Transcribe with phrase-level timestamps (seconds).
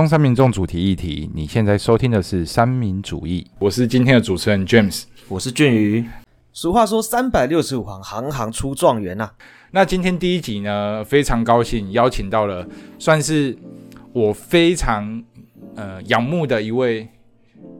[0.00, 5.02] 中山民众主题议题，你现在收听的是三民主义，我是今天的主持人 James。
[5.28, 6.02] 我是俊宇。
[6.54, 9.30] 俗话说，三百六十五行，行行出状元呐、
[9.72, 12.66] 那今天第一集呢，非常高兴邀请到了
[12.98, 13.54] 算是
[14.14, 15.22] 我非常
[15.76, 17.06] 呃仰慕的一位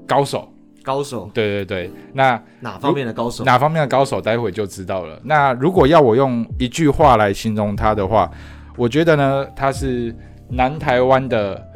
[0.06, 0.52] 高手。
[0.82, 3.44] 高手对对对，那哪方面的高手？
[3.44, 5.18] 哪方面的高手，待会就知道了。
[5.24, 8.30] 那如果要我用一句话来形容他的话，
[8.76, 10.14] 我觉得呢，他是
[10.50, 11.66] 南台湾的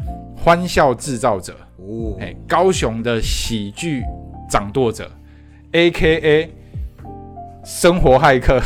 [0.45, 4.03] 欢笑制造者，哦，哎，高雄的喜剧
[4.47, 5.11] 掌舵者
[5.73, 6.55] ，A K A
[7.65, 8.61] 生活骇客。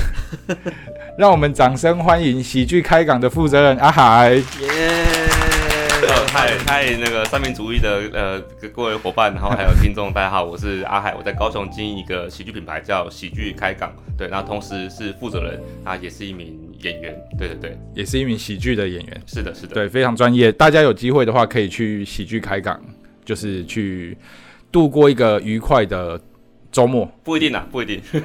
[1.17, 4.33] 让我们掌声欢迎喜剧开港的负责人阿海。
[4.33, 4.45] 耶！
[6.31, 20.53] 嗨嗨，那个三民主义的呃各各位伙伴，然后还有听众，大家好，我是阿海，我在高雄经营一个喜剧品牌叫喜剧开港，对，然后同时是负责人，啊，也是一名演员，对对对，也是一名喜剧的演员，是的，是的，对，非常专业。
[20.53, 22.79] 大家有机会的话，可以去喜剧开港，
[23.25, 24.17] 就是去
[24.71, 26.21] 度过一个愉快的
[26.71, 27.11] 周末。
[27.25, 28.21] 不一定啊，不一定，不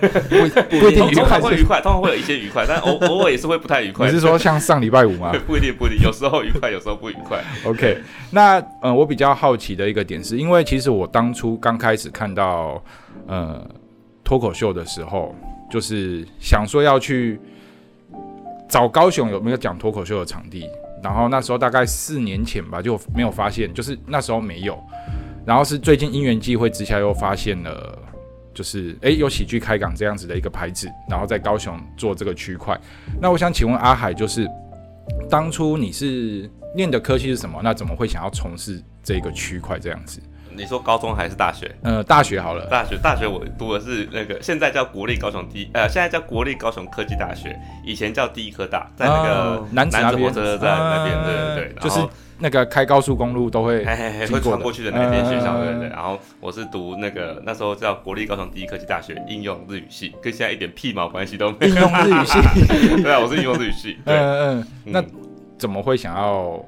[0.79, 4.05] 不一定愉通快会愉快，通常会有一些愉快，但偶偶尔也是会不太愉快。
[4.05, 7.43] 你是说像上礼拜五吗 不一定，不一定，有时候愉快，有时候不愉快。
[7.65, 7.97] ？OK，
[8.31, 12.83] 那呃，我比较好奇的一个点是，因为其实我当初刚开始看到
[13.27, 13.65] 呃
[14.23, 15.35] 脱口秀的时候，
[15.71, 17.39] 就是想说要去
[18.67, 20.69] 找高雄有没有讲脱口秀的场地，
[21.01, 24.77] 然后那时候大概四年前吧，就没有发现，就是那时候没有，
[25.45, 27.99] 然后是最近因缘际会之下又发现了。
[28.53, 32.79] 就是诶，有喜剧开港这样子的一个牌子，然后在高雄做这个区块。
[33.21, 34.47] 那我想请问阿海，就是
[35.29, 37.59] 当初你是念的科系是什么？
[37.63, 40.21] 那怎么会想要从事这个区块这样子？
[40.55, 41.69] 你说高中还是大学？
[41.83, 51.99] 呃，大学好了，大学，大学我读的是那个现在叫国立高雄第一，呃，现在叫国立高雄科技大学，以前叫第一科大，在那个南南子那边火车站那边，啊对对对，就是
[52.39, 55.89] 那个开高速公路都会会穿过去的那间学校，嗯对对对。
[55.89, 61.75] 然后我是读那个那时候叫国立高雄第一科技大学应用日语系，跟现在一点屁毛关系都没有。
[61.75, 62.39] 应用日语系。
[63.03, 63.97] 对啊，我是应用日语系。
[64.05, 65.05] 对，嗯嗯，那嗯
[65.57, 66.63] 怎么会想要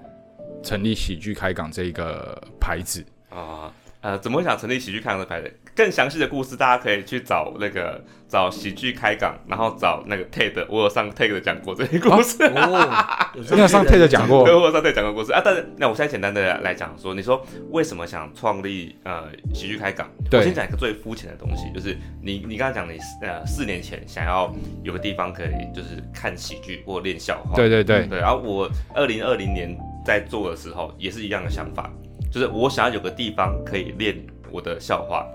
[0.63, 3.03] 成立喜剧开港这一个牌子？
[3.35, 3.71] 啊。
[4.01, 5.51] 呃，怎么会想成立喜剧开港的牌子？
[5.75, 12.43] 更详细的故事，大家可以去找那个找喜剧开港，然后找那个 TED，我有上 TED 讲过这些故事。
[12.43, 15.41] 哦，你有上 TED 讲过对，我有上 TED 讲过故事啊。
[15.43, 19.23] 但是那我现在简单的来讲说，你说为什么想创立呃
[19.55, 20.07] 喜剧开港？
[20.31, 24.53] 我先讲一个最肤浅的东西，就是你你刚刚讲你呃四年前想要
[24.83, 27.55] 有个地方可以就是看喜剧或练笑话。
[27.55, 29.75] 对对对，对，然后我二零二零年
[30.05, 31.91] 在做的时候也是一样的想法，
[32.35, 34.13] 就是我想要有个地方可以练
[34.51, 35.25] 我的笑话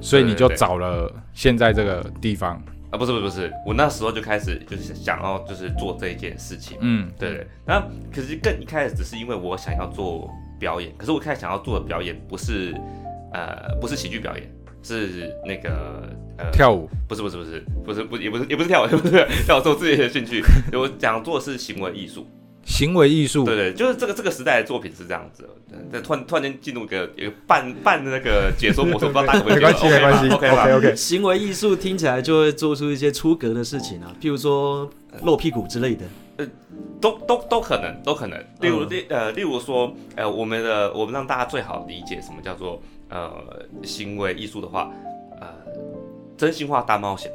[0.00, 2.60] 所以你就找了现在这个地方。
[2.90, 6.76] 啊，不是不是不是，我那时候就开始就是想要就是做这一件事情。
[6.80, 7.80] 嗯，对对，那
[8.12, 12.74] 可是更一开始只是因为我想要做表演，可是我一开始想要做的表演不是
[13.32, 14.52] 呃不是喜剧表演，
[14.82, 16.08] 是那个
[16.38, 16.90] 呃跳舞。
[17.06, 20.42] 不是不是不是不是不是也不是也不是跳舞，也 不是跳舞是我自己的兴趣，
[20.76, 22.26] 我想做的是行为艺术。
[22.68, 25.48] 行为艺术，对对，就是这个这个时代的作品是这样子的，
[25.90, 34.88] 对突然突然间进入一个一个半半的那个解说模式，不知道 大家会没关系没关系，OK 吧 OK OK，行为艺术听起来就会做出一些出格的事情啊，譬如说
[35.22, 36.04] 露屁股之类的。
[37.00, 38.38] 都都都可能，都可能。
[38.60, 43.32] 例如嗯例呃，例如说，呃，我们的我们让大家最好理解什么叫做呃
[43.82, 44.90] 行为艺术的话，
[45.40, 45.48] 呃，
[46.36, 47.30] 真心话大冒险，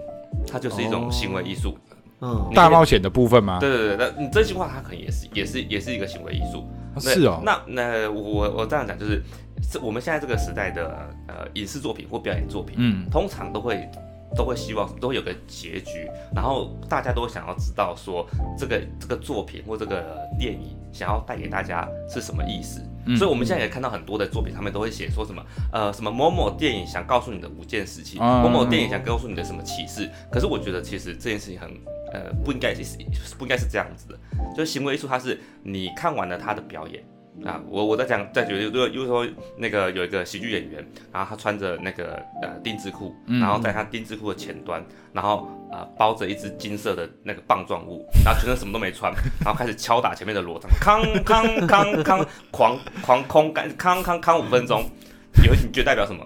[0.48, 1.78] 它就是一种哦行为艺术。
[2.24, 3.60] 嗯，大冒险的部分吗？
[3.60, 6.64] 对对对，那你真心话它可能也是也是也是一个行为艺术。
[6.96, 9.22] 那是哦，那那我我我这样讲就是，
[9.62, 13.90] 是我们现在这个时代的呃影视作品或表演作品，嗯，通常都会
[14.38, 18.26] 都会希望都会有个结局，然后大家都想要知道说
[18.58, 22.80] 这个这个作品或这个电影想要带给大家是什么意思。
[23.06, 30.10] 嗯所以我们现在也看到很多的作品，他们都会写说什么呃什么某某电影想告诉你的五件事情，啊某某电影想告诉你的什么启示。
[30.32, 31.70] 可是我觉得其实这件事情很
[32.14, 32.98] 呃不应该是
[33.38, 34.20] 不应该是这样子的，
[34.56, 37.04] 就是行为艺术，它是你看完了他的表演。
[37.44, 49.12] 啊，我我在讲，在举例，如果如果说那个有一个喜剧演员，然后他穿着那个呃丁字裤，嗯然后在他丁字裤的前端，然后呃包着一只金色的那个棒状物，然后全身什么都没穿，
[49.44, 54.84] 然后开始敲打前面的锣铛，康康康康，狂狂空干，康康康五分钟，
[55.42, 56.26] 你会你觉得代表什么？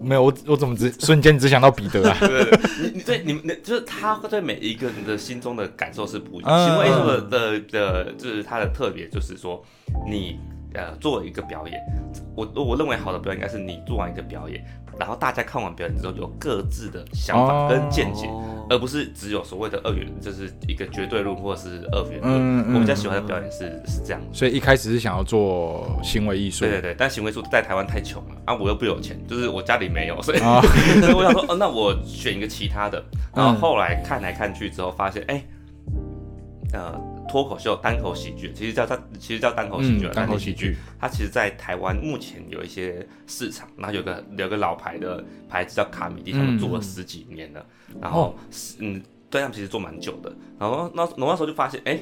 [0.00, 2.16] 没有，我我怎么只瞬间只想到彼得啊？
[2.20, 6.52] 对对对，你你对你们就是他对每一个人的心中的感受是不一样。
[6.52, 9.62] 嗯行为艺术的的的，就是它的特别，就是说
[10.08, 10.38] 你
[10.74, 11.80] 呃做一个表演，
[12.34, 14.64] 我我认为好的表演应该是你做完一个表演，
[14.98, 22.32] 然后大家看完表演之后有各自的想法跟见解，哦而不是只有所谓的二元，就是一个绝对论或者是二元论。
[22.32, 24.20] 嗯嗯我比较喜欢的表演是是这样。
[24.32, 30.62] 所以一开始是想要做行为艺术对，对对，但行为艺术在台湾太穷了啊，我又不有钱，就是我家里没有，所以、啊
[31.02, 33.04] 所以我想说，哦，那我选一个其他的。
[33.34, 35.44] 然后后来看来看去之后，发现，哎、
[36.72, 36.98] 呃，
[37.28, 47.64] 脱口秀、单口喜剧，其实叫它其实叫单口喜剧单口喜喜剧，它其实在台湾目前有一些市场，然后有个有个老牌的牌子叫卡米蒂，他们做了十几年了，
[48.00, 51.98] 然后是嗯，对他们其实做蛮久的，然后那我那时候就发现，哎、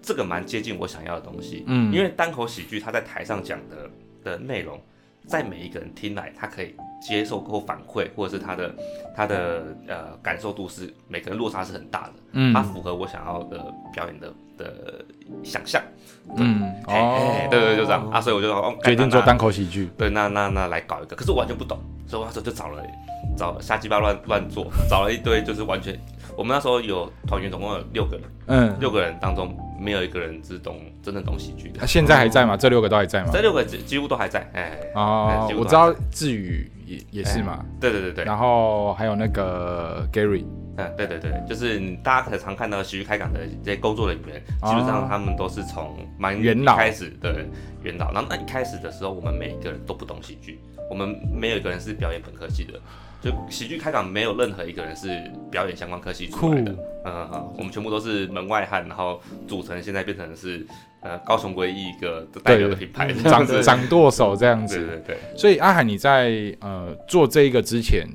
[0.00, 1.92] 这个蛮接近我想要的东西，嗯。
[1.92, 3.90] 因为单口喜剧他在台上讲的
[4.22, 4.80] 的内容，
[5.26, 8.74] 在每一个人听来，他可以接受或反馈，或者是他的
[9.16, 12.52] 他的呃感受度是每个人落差是很大的，嗯。
[12.52, 15.04] 它符合我想要的表演的的
[15.42, 15.82] 想象，
[16.36, 18.08] 嗯哎哎对对，就这样。
[18.10, 22.82] 啊，所以我就说哦，决定做单口喜剧，对，那那那来搞一个，可是我完全不懂，所以我那时候就找了
[23.36, 25.98] 找了瞎鸡巴乱乱做，找了一堆就是完全，
[26.36, 31.78] 我们那时候有团员总共有六个人，嗯，六个人当中没有一个人是懂真正懂喜剧的。
[31.80, 32.56] 那，现在还在吗？
[32.56, 33.30] 这六个都还在吗？
[33.32, 40.44] 这六个几几乎都还在，哎，哦我知道志宇也也是嘛，对对对对，然后还有那个 Gary，
[40.88, 46.76] 嗯，对对对，就是大家可能常看到的喜剧开港的这些工作人员，基本上他们都是从蛮元老。
[46.76, 47.44] 开始的
[47.82, 52.80] 元老，然后那一开始的时候，我们每一个人都不懂喜剧，我们没有一个人是表演本科系的，
[53.20, 55.08] 就喜剧开港没有任何一个人是
[55.50, 56.72] 表演相关科系出来的。
[56.72, 60.66] 酷，嗯嗯，我们全部都是门外汉，然后组成现在变成是
[61.00, 63.62] 呃高雄唯一一个代表的品牌，这样掌子。
[63.62, 64.86] 掌舵手这样对子。
[64.86, 68.06] 对对，所以阿海，你在呃做这一个之前，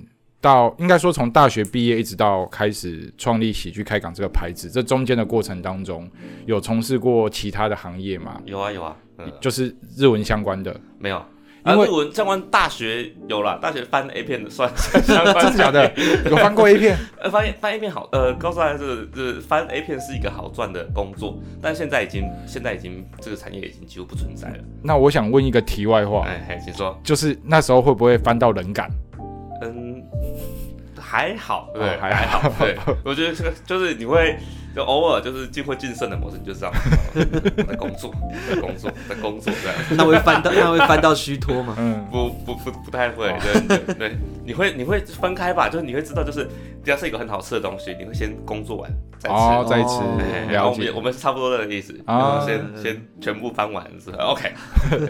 [0.46, 6.08] 到应该说从大学毕业一直到开始创立喜剧开港这个牌子，这中间的过程当中，
[6.46, 8.40] 有从事过其他的行业吗？
[8.46, 11.20] 有啊有啊，嗯，就是日文相关的，没有。
[11.66, 15.92] 因为啊，日文相关大学有了，大学翻 A 片的算算相关真的假的？
[16.30, 16.96] 有翻过 A 片？
[17.20, 24.64] 呃，翻翻 A 片好，呃，告诉大家，这个这翻 A 片是一个好赚的工作，但现在已经现在已经这个产业已经几乎不存在了。
[24.84, 26.96] 那我想问一个题外话，哎，嘿，请说。
[27.04, 28.88] 就是那时候会不会翻到冷感？
[29.64, 29.95] 嗯，
[31.00, 32.50] 还好，对，哦还还好。
[32.60, 34.38] 对，我觉得这个就是你会
[34.76, 36.72] 就偶尔就是进会晋升的模式，你就知道
[37.16, 38.14] 我在工作，
[38.50, 39.78] 在工作，在工作这样。
[39.92, 41.76] 那会翻到那会翻到虚脱吗？
[41.80, 46.46] 嗯，不不不不太会，对对对，你会你会分开吧，就是你会知道，就是
[46.84, 49.36] 只要是一个很好吃的东西，你会先工作完再吃。
[49.36, 50.88] 哦，再吃了解。
[50.90, 54.52] 我们我们是差不多的意思，然后先先全部翻完之后，OK，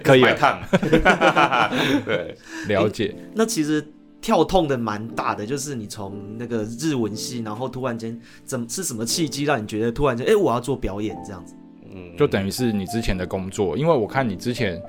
[0.04, 0.22] 可以
[2.06, 2.36] 对，
[2.68, 3.16] 了解。
[3.34, 3.84] 那其实
[4.26, 11.54] 跳痛的蛮大的，就是你从那个日文系，然后突然间怎么是什么契机让你觉得突然间哎、我要做表演这样子？
[11.94, 14.82] 嗯，就等于是你之前的工作，因为我看你之前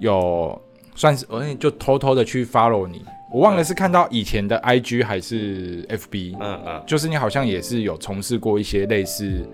[0.00, 0.60] 有
[0.96, 9.48] 算是，我就偷偷的去 follow 你，我忘了是看到以前的 IG 还是 FB，嗯嗯，就是你好像也是有从事过一些类似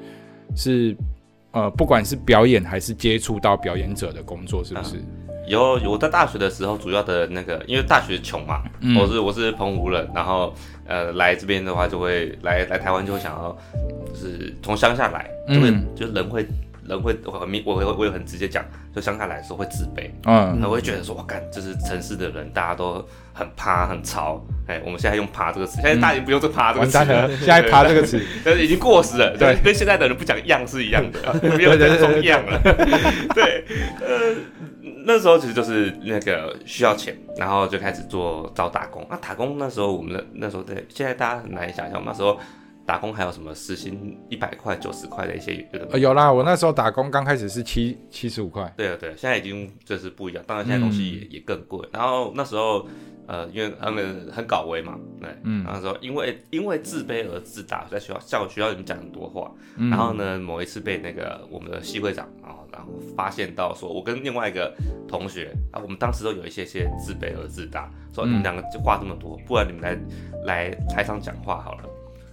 [0.56, 0.96] 是
[1.50, 5.04] 呃，不管是表演还是接触到表演者的工作，是不是？
[5.46, 8.96] 有有我在大学的时候，主要的那个，因为大学穷嘛，嗯。
[8.96, 10.54] 我是我是澎湖人，然后
[10.86, 13.56] 呃来这边的话就会来来台湾就会想要，
[14.12, 16.46] 就是从乡下来，就会、嗯就人会
[16.88, 18.64] 人会我很明我会我会很直接讲，
[18.94, 20.58] 就乡下来的时候会自卑，嗯。
[20.60, 24.44] 他会觉得说，我干，就是城市的人，大家都很趴很潮。
[24.68, 26.98] 哎，我们现在用“趴”这个词，现在大家不用这“趴”这个词。
[26.98, 29.54] 了，现在趴这个词， 但是已经过时了，对。
[29.54, 31.20] 对，跟现在的人不讲样是一样的，
[31.56, 32.60] 没有这种样了。
[33.32, 33.64] 对，
[34.00, 34.34] 呃，
[35.08, 39.06] 那时候其实就是那个需要钱，然后就开始做招打工。
[39.08, 42.36] 那打工那时候我们的那时候对，现在大家很难以想象，那时候
[42.86, 50.44] 打工还有什么时薪一百块、九十块的一些有的呃有啦，我那时候打工刚开始是七七十五块，对啊，对啊，现在已经就是不一样。
[50.46, 51.86] 当然，现在东西也、也更贵。
[51.92, 52.86] 然后那时候，
[53.26, 59.50] 呃，因为他们很搞威嘛，对，嗯那时候因为因为自卑而自大，在学校校学校里面讲很多话。
[59.78, 64.72] 嗯然后呢，某一次被那个我们的系会长，然后然后发现到说，我跟另外一个
[65.08, 69.98] 同学啊，我们当时都有一些些自卑而自大，说嗯你们两个就话这么多，不然你们来
[70.44, 71.82] 来台上讲话好了。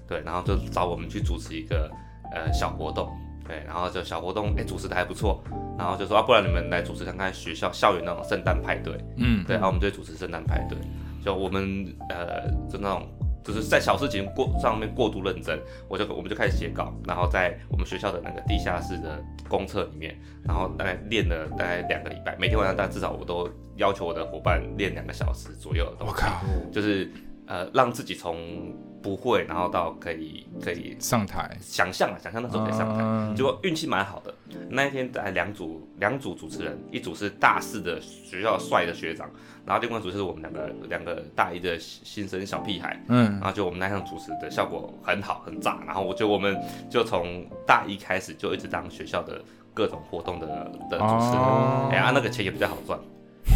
[0.08, 1.90] 对，然后就找我们去主持一个
[2.32, 3.10] 呃小活动，
[3.48, 5.44] 对，然后就小活动，哎，主持的还不错，
[5.78, 10.78] 然后就说啊，不然你们来主持看看学校校园那种圣诞派对，嗯，对，然后我们就主持圣诞派对，
[11.24, 13.08] 就我们呃就那种
[13.44, 26.42] 就是在小事情过上面过度认真，我就我们就开始写稿，然后在我们学校的那个地下室的公厕里面，然后大概练了大概两个礼拜，每天晚上大概至少我都要求我的伙伴练两个小时左右的东西，我靠，
[26.72, 27.12] 就是
[27.48, 33.36] 呃让自己从不会，然后到可以可以上台，想象啊，想象那时候可以上台，嗯。
[33.36, 34.34] 结果运气蛮好的。
[34.70, 39.30] 那一天来两组两组主持人，一组是大四的学校帅的学长，
[39.66, 43.04] 然后另外一组就是我们两个两个大一的新生小屁孩。
[43.10, 43.32] 嗯。
[43.34, 46.58] 然后就我们那场主持的效果很好很炸，然后我就我们
[46.90, 49.42] 就从大一开始就一直当学校的
[49.74, 50.48] 各种活动的
[50.90, 51.90] 的主持人，哦。
[51.92, 52.98] 哎、啊那个钱也比较好赚，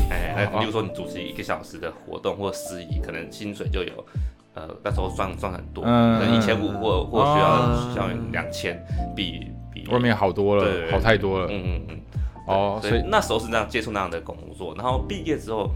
[0.09, 0.49] 哎、哦。
[0.53, 4.05] 那比如说你主持一个小时的活动或司仪，可能薪水就有。
[4.53, 8.83] 呃，那时候赚赚很多，嗯可能一千五或或需要哦需要两千，
[9.15, 11.45] 比比外面好多了，好太多了。
[11.51, 11.99] 嗯嗯嗯，
[12.47, 15.69] 哦，所所以以那时候是那样接触那样的工作，然后毕业之后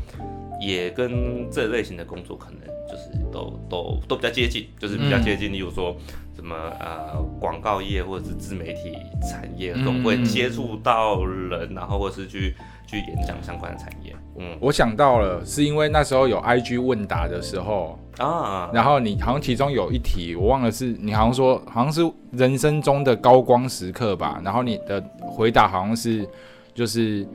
[0.60, 5.96] 也跟这类型的工作可能就是都都都比较接近，就是比较接近，例如说
[6.36, 8.98] 什么呃广告业或者是自媒体
[9.30, 12.56] 产业这种嗯会接触到人，然后或者是去
[12.92, 14.58] 去演讲相关的产业，嗯。
[14.60, 26.28] 我想到了，是因为那时候有 IG 问答的时候，啊，然后你好像其中有一题我忘了是，你好像说好像是人生中的高光时刻吧，然后你的回答好像是
[26.74, 27.26] 就是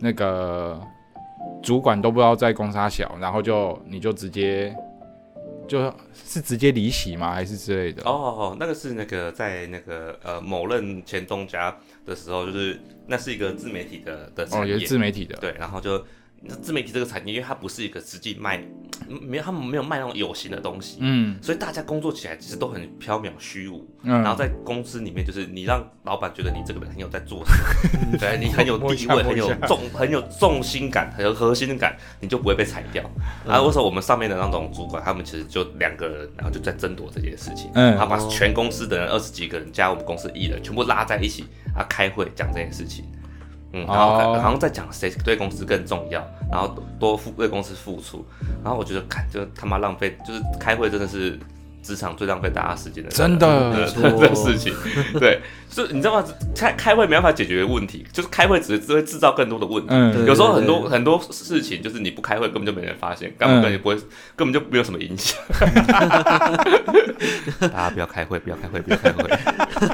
[0.00, 0.80] 那个
[1.62, 4.74] 主管都不知道在公差小，然后就你就直接
[5.66, 5.94] 就
[6.26, 7.32] 是直接离席吗？
[7.32, 8.02] 还是之类的？
[8.04, 15.36] 哦哦，哦那个是那个在那个呃某任前东家的时候，就是那是一个自媒体的的哦，产业，也是自媒体的。
[15.36, 16.04] 对，然后就
[16.46, 18.58] 那自媒体这个产业，因为它不是一个实际卖，
[19.08, 23.88] 嗯没有他们没有卖那种有形的东西，嗯所以大家工作起来其实都很缥缈虚无。
[24.02, 27.52] 嗯，然后在公司里面，就是你让老板觉得你这个人很有在做什
[28.10, 33.02] 么， 对你很有地位，很有重很有重心感，很有核心感，你就不会被裁掉。
[33.46, 37.70] 嗯然后为什么我们上面的那种主管，他们其实就两个人，然后就在争夺这件事情。
[37.74, 43.04] 嗯他把全公司的人二十几个人加我们公司一人全部拉在一起，啊，开会讲这件事情。
[43.74, 48.24] 嗯，然后哦好像在讲谁对公司更重要，然后多付为公司付出，
[48.62, 51.36] 然后我觉得，看就他妈浪费，就是开会真的是
[51.82, 54.72] 职场最浪费大家时间的真的的没错的事情。
[55.18, 56.26] 对，是你知道吗？
[56.56, 59.88] 开开会没办法解决问题，就是开会只只会制造更多的问题。
[59.90, 63.96] 嗯有时候很多很多事情就是你不开会根本就没人发现，根本就不会，
[64.36, 65.36] 根本就没有什么影响。
[67.60, 69.28] 大家不要开会，不要开会，不要开会。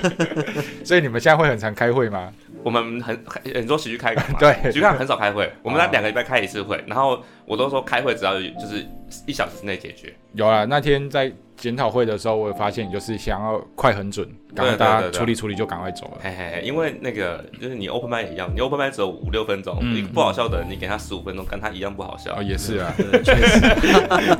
[0.84, 2.30] 所以你们现在会很常开会吗？
[2.64, 3.18] 我们很
[3.54, 4.52] 很多喜剧开港嘛， 对。
[4.70, 8.86] 喜剧开港很少开会， 我们哦那两个礼拜开一次会，然后我都说开会只要就是
[9.26, 10.14] 一小时之内解决。
[10.34, 16.12] 有啊，那天在检讨会的时候，我也发现你就是想要快很准，赶快大家处理处理就赶快走了。
[16.22, 22.42] 嘿嘿嘿，因为那个就是你 open m i 也一样，你 open m i 只有五六分钟，嗯一个不好笑的人你给他十五分钟，跟他一样不好笑哦，。
[22.42, 23.60] 也是啊，对，确实，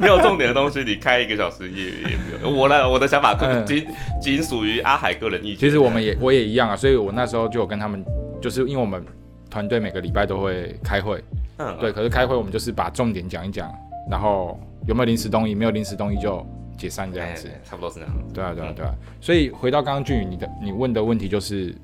[0.00, 2.50] 没有重点的东西，你开一个小时也也没有。
[2.50, 3.86] 我呢我的想法嗯仅
[4.20, 5.58] 仅属于阿海个人意见。
[5.58, 8.02] 其实我们也我也一样啊，所以我那时候就有跟他们，
[8.40, 9.04] 就是因为我们
[9.50, 11.22] 团队每个礼拜都会开会，
[11.58, 13.70] 嗯对，可是开会我们就是把重点讲一讲，
[14.10, 16.44] 然后有没有临时东西，没有临时东西就
[16.80, 17.48] 解散这样子。
[17.48, 18.14] 哎差不多是那样。
[18.32, 18.94] 对啊，对啊，对啊。
[19.20, 21.74] 所以回到刚刚俊宇你的你问的问题就是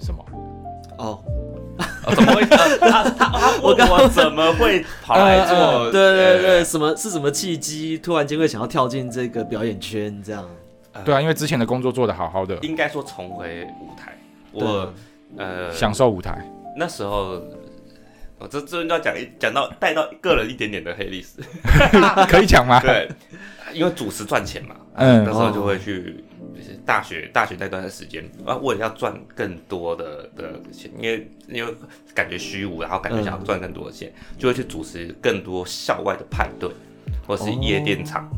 [0.00, 0.24] 什么？
[0.98, 1.22] 哦，
[2.06, 2.40] 哦怎么会？
[2.42, 5.54] 呃 他他他问我怎么会跑来做？
[5.56, 10.48] 呃对对呃对，什么是什么契机，突然间会想要跳进这个表演圈这样？
[11.04, 14.16] 对啊，因为之前的工作做得好好的，应该说重回舞台。
[14.52, 14.92] 我
[15.36, 16.38] 呃享受舞台。
[16.76, 17.40] 那时候。
[18.42, 21.42] 我这这要讲一讲到带到个人一点点的黑历史，
[22.26, 22.80] 可以讲吗？
[22.80, 23.06] 对，
[23.72, 25.24] 因为主持赚钱嘛，嗯。
[25.24, 26.24] 那时候就会去，
[26.54, 31.74] 就是大学大学那段时间，啊，为了要赚更多的的钱，因为因为
[32.14, 36.70] 感觉虚无，然后感觉想要赚更多的钱，就会去主持更多校外的派对，
[37.26, 38.28] 或是夜店场，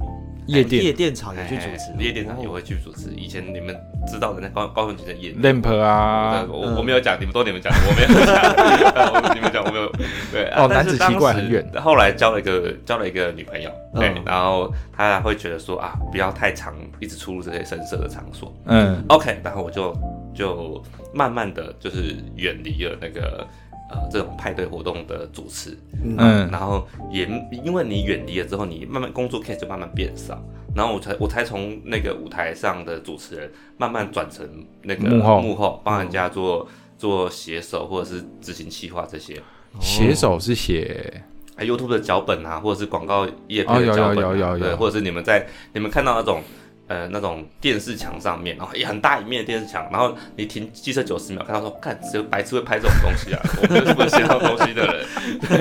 [0.46, 3.10] 夜店夜店场也去主哎持，夜店场也会去主持。
[3.16, 3.74] 以前你们
[4.06, 5.62] 知道的那高高雄级的夜店。
[5.62, 9.90] lamp 啊，我我没有讲，你们都你们讲，我没有讲， 你们讲我没有。
[10.32, 18.52] 对，啊哦男子奇怪很远后来交了一个交了一个女朋友，对嗯，然后他会觉得说啊，不要太常一直出入这些深色的场所。
[18.66, 19.96] 嗯 OK，然后我就
[20.34, 20.82] 就
[21.14, 23.46] 慢慢的就是远离了那个
[23.92, 26.50] 呃这种派对活动的主持，嗯。
[26.50, 27.28] 然后也
[27.64, 30.42] 因为你远离了之后，你慢慢工作 case 就慢慢变少，
[30.74, 34.46] 然后我才我才从那个舞台上的主持人慢慢转成
[34.82, 36.66] 那个幕后幕后帮人家做
[36.98, 39.40] 做写手或者是执行企划这些。
[39.80, 41.22] 写手是写
[41.56, 44.58] 啊 YouTube 的脚本啊，或者是广告业配哦有的脚本、啊有有有有。
[44.58, 46.42] 对，或者是你们在你们看到那种
[46.88, 55.06] 呃那种电视墙上面，然后也很大一面的电视墙，然后你停机车九十秒，看到说，看只有白痴会拍这种东西啊，我们就是不会写这种东西的人，
[55.48, 55.56] 对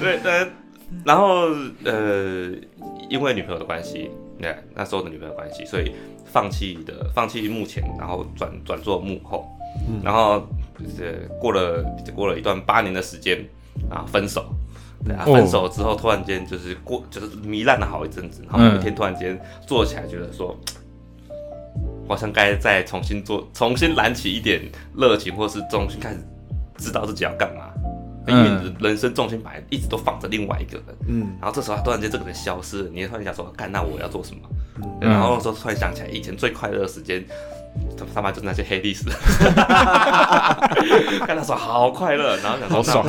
[0.00, 0.48] 对对，
[1.04, 1.48] 然后
[1.84, 2.50] 呃
[3.08, 5.92] 因为女朋友的关系，那那时候的女朋友的关系，所以
[6.24, 9.46] 放弃的放弃幕前，然后转转做幕后，
[10.02, 10.46] 然后
[10.98, 13.44] 呃过了过了一段八年的时间
[13.90, 14.44] 啊分手。
[15.04, 20.58] 对啊，哦分手之后突然间就是过就是糜烂了好一阵子，然后有一天突然间坐起来，觉得说。
[22.06, 24.60] 好像该再重新做，重新燃起一点
[24.94, 26.18] 热情，或是重新开始
[26.76, 27.70] 知道自己要干嘛。
[28.26, 34.40] 因为你的人生重心本来一直都放着另外一个人，嗯，然后这时候突然间这个人消失了，你也突然想说，干那我要做什么？
[35.00, 37.24] 嗯然后说突然想起来，以前最快乐的时间，
[37.96, 39.04] 他他妈就是那些黑历史，
[41.26, 43.04] 看他说好快乐，然后想说那我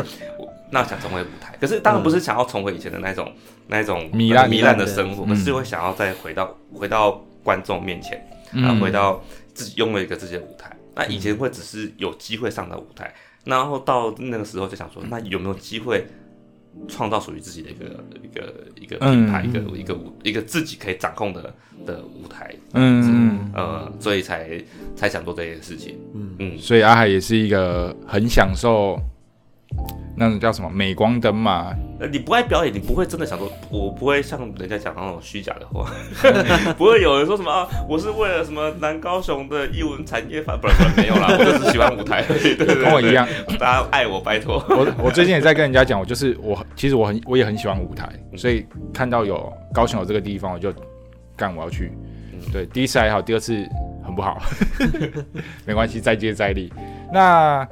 [0.76, 3.32] 那想重回舞台，可是当然不是想要重回以前的那种
[3.68, 8.62] 那一种糜烂糜烂的生活，嗯可是会想要再回到回到观众面前，嗯。
[8.62, 10.70] 然后回到自己拥有一个自己的舞台。
[10.94, 13.14] 那以前会只是有机会上到舞台，
[13.46, 16.06] 然后到那个时候就想说，那有没有机会
[16.90, 17.86] 创造属于自己的一个
[18.22, 21.54] 一个一个品牌，嗯一个一个舞一个自己可以掌控的
[21.86, 24.62] 的舞台，嗯，呃，所以才
[24.94, 25.98] 才想做这件事情。
[26.14, 26.36] 嗯。
[26.40, 29.00] 嗯，所以阿海也是一个很享受
[30.18, 35.92] 那种叫什么美光灯嘛，呃你不爱表演，你不会真的想说，我不会像人家讲那种虚假的话，
[36.78, 43.28] 不会有人说什么啊，我是为了什么南高雄的艺文产业发，不然不然没有啦，我就是喜欢舞台， 对对对，跟我一样。
[43.60, 44.64] 大家爱我，拜托。
[44.70, 50.74] 我我最近也在跟人家讲，我就是我其实我很我也很喜欢舞台，所以看到有高雄有这个地方，我就
[51.36, 51.92] 干我要去。
[52.54, 53.68] 对，第一次还好，第二次
[54.04, 54.42] 很不好，
[55.66, 56.72] 没关系，再接再厉。
[57.12, 57.68] 那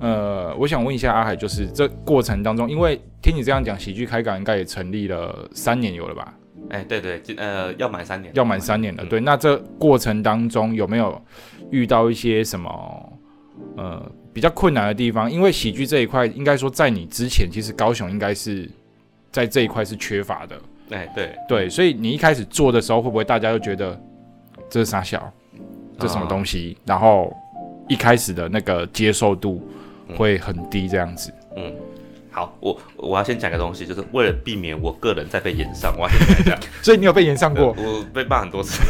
[0.00, 6.34] 呃，我想问一下阿海，就是这过程当中，因为听你这样讲，喜剧开港应该也成立了三年有了吧？
[6.68, 9.02] 哎，对对，呃要满三年，要满三年了。
[9.04, 11.20] 嗯对，那这过程当中有没有
[11.70, 13.12] 遇到一些什么
[13.76, 15.30] 呃比较困难的地方？
[15.30, 18.68] 因为喜剧这一块，应该说在你之前，其实高雄应该是
[19.30, 20.56] 在这一块是缺乏的。
[20.90, 23.98] 哎对，对，所以你一开始做的时候，会不会大家就觉得
[24.68, 25.32] 这是傻小，
[25.98, 26.76] 这什么东西？
[26.84, 27.32] 然后
[27.88, 29.62] 一开始的那个接受度
[30.14, 31.32] 会很低，这样子。
[31.56, 31.72] 嗯。
[32.30, 36.58] 好，我我要先讲个东西，就是为了避免我个人再被延上，我要先讲一下。
[36.84, 37.74] 所以你有被延上过？
[37.78, 38.82] 呃我被骂很多次。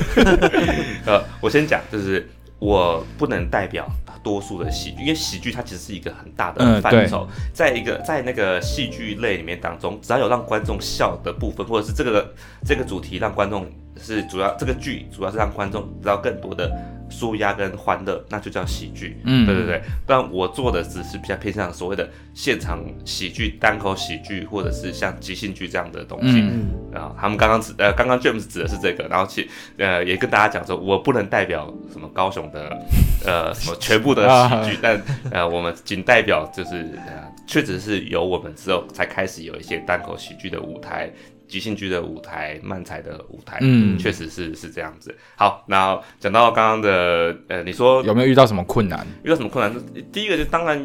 [1.07, 3.89] 呃，我先讲，就是我不能代表
[4.21, 13.65] 多数的喜剧，因为喜剧它其实是一个很大的嗯范畴，在一个在那个戏剧类里面当中，只要有让观众笑的部分，或者是这个这个主题让观众
[13.97, 16.69] 是主要这个剧主要是让观众知道更多的
[17.09, 19.21] 舒压跟欢乐，那就叫喜剧。
[19.25, 19.81] 嗯对对对。
[20.07, 26.41] 但我做的只是比较偏向所谓的现场喜剧、单口喜剧，或者是像即兴剧这样的东西。
[26.41, 32.76] 嗯嗯啊，他们刚刚指呃，刚刚 James 指的是这个，然后其呃也跟大家讲说，我不能代表什么高雄的
[33.25, 36.76] 呃 什么全部的喜剧，但呃我们仅代表就是
[37.07, 41.11] 呃确实是由我们之后才开始有一些单口喜剧的舞台。
[41.49, 45.15] 即兴剧的舞台、漫才的舞台，嗯确实是是这样子。
[45.37, 49.06] 好，然后讲到刚刚的，呃，你说有没有遇到什么困难？
[49.23, 49.82] 遇到什么困难？
[50.13, 50.78] 第一个就当然，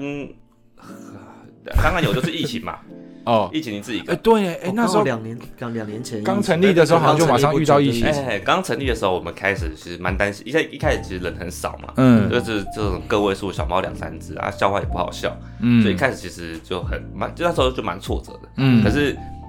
[1.81, 2.79] 当然有，就是疫情嘛，
[3.25, 8.13] 哦，疫情你自己哎，对，哎，我那时候两年刚两年前刚成立的时候，好像就马上遇到疫情刚。
[8.13, 18.49] 成立哎，刚成立的时候，我们开始其实蛮担心，一开一开始其实人很少嘛，嗯就是这种个位数小猫两三只啊，笑话也不好笑，嗯所以一开始其实就很蛮，就那时候就蛮挫折的。
[18.57, 19.40] 嗯可是呃，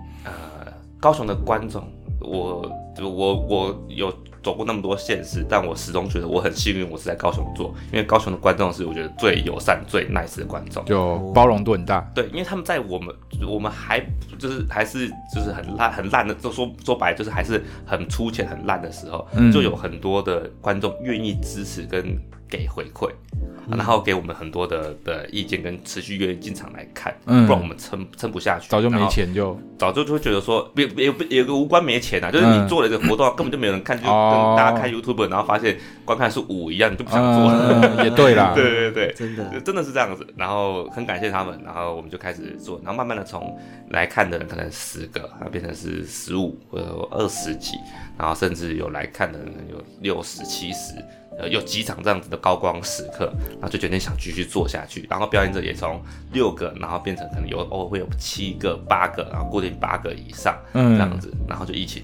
[1.03, 1.83] 高雄的观众，
[2.21, 2.65] 我
[2.97, 10.85] 就我我有走过那么多县市，但我始终觉得我很幸运，我是在高雄做，因为高雄的观众是我觉得最友善、最 nice 的观众。
[10.85, 12.09] 就包容度很大。
[12.15, 13.13] 对，因为他们在我们
[13.45, 14.01] 我们还
[14.39, 22.17] 就是还是就是很烂很烂的，就说说白了就是还是很粗浅很烂的时候，嗯就有很多的观众愿意支持跟
[22.53, 23.09] 给回馈，
[23.41, 23.49] 嗯。
[23.71, 27.47] 啊然后给我们很多的的意见跟持续愿意进场来看，嗯。
[27.47, 32.69] 不然我们撑撑不下去，早就没钱就早就就会觉得说，也也也有个无关没钱啊，就是你嗯。
[32.69, 37.81] 做了一个活动，根本就没有人看，就跟哦大家看 YouTube，然后发现观看数五一样，你就不想做了。
[37.97, 38.53] 嗯， 也对啦。
[38.55, 40.27] 对对对，真的真的是这样子。
[40.37, 43.59] 然后很感谢他们，然后我们就开始做，然后慢慢的从
[43.91, 47.77] 来看的人可能十个，然后变成是十五或者二十几，
[48.19, 50.95] 然后甚至有来看的人有六十、七十。
[51.39, 55.07] 呃，有几场这样子的高光时刻，然后就决定想继续做下去。
[55.09, 55.99] 然后表演者也从
[56.31, 62.03] 六个，然后变成可能有偶尔会有七个、八个，然后固定八个以上嗯这样子，然后就疫情，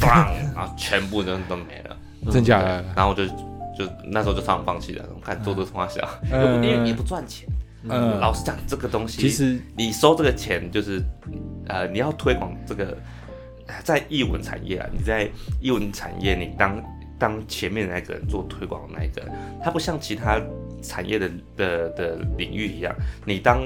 [0.00, 0.06] 砰，
[0.54, 1.96] 然后全部都都没了。
[2.30, 2.82] 真假的？
[2.94, 7.48] 然后我就就那时候就上放弃了，我看做这通话小，嗯因为也不赚钱。
[7.88, 11.02] 嗯老实讲，这个东西其实你收这个钱就是，
[11.66, 12.96] 呃，你要推广这个，
[13.82, 15.28] 在艺文产业啊，你在
[15.60, 16.80] 艺文产业，你当
[17.18, 20.40] 当前面那个人做推广的那一个人，他不像其他
[20.80, 23.60] 产业的的的领域一样，你当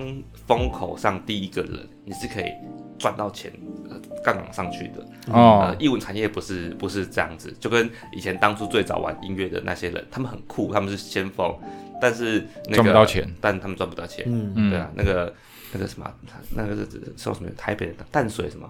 [0.46, 2.50] 风口上第一个人，你是可以
[2.98, 3.52] 赚到钱，
[3.90, 5.00] 呃，杠杆上去的。
[5.32, 11.56] 哦呃，，艺文产业不是不是这样子，就跟以前当初最早玩音乐的那些人，他们很酷，他们是先锋，
[12.00, 14.24] 但是、那个、赚不到钱，但他们赚不到钱。
[14.26, 15.32] 嗯嗯对啊，那个
[15.72, 16.12] 那个什么，
[16.50, 16.86] 那个是
[17.16, 17.48] 叫什么？
[17.56, 18.68] 台北的淡水什么？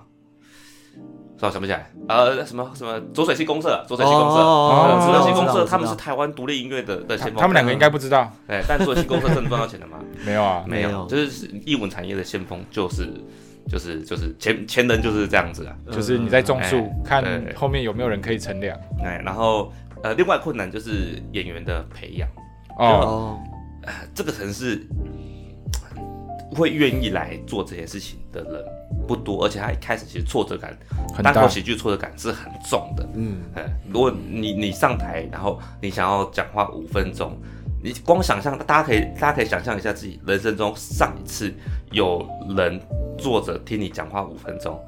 [1.41, 1.91] 我想不起来。
[2.09, 7.37] 呃，什么什么浊水溪公社，浊水溪公社，哦浊水溪公社，他们是台湾独立音乐的的先锋。
[7.37, 9.99] 他们两个应该不知道，哎，但浊水溪公社真的赚到钱了吗？
[10.25, 13.13] 没有啊，没有，没有就是艺文产业的先锋，就是
[13.69, 15.77] 就是就是前前人就是这样子啊。
[15.91, 18.79] 就是你在种树哎，看后面有没有人可以乘凉。
[19.03, 22.29] 哎，然后呃，另外困难就是演员的培养。
[22.79, 23.39] 哦，
[23.83, 24.87] 呃，这个城市
[26.55, 28.65] 会愿意来做这件事情的人
[29.07, 30.77] 不多，而且他一开始其实挫折感，
[31.23, 33.09] 单口喜剧挫折感是很重的。
[33.15, 37.37] 嗯，哎，如果你你上台，然后你想要讲话五分钟，
[37.83, 41.53] 你光想象，大家可以大家可以想象一下自己人生中上一次
[41.93, 42.27] 有
[42.57, 42.81] 人
[43.19, 44.81] 坐着听你讲话五分钟，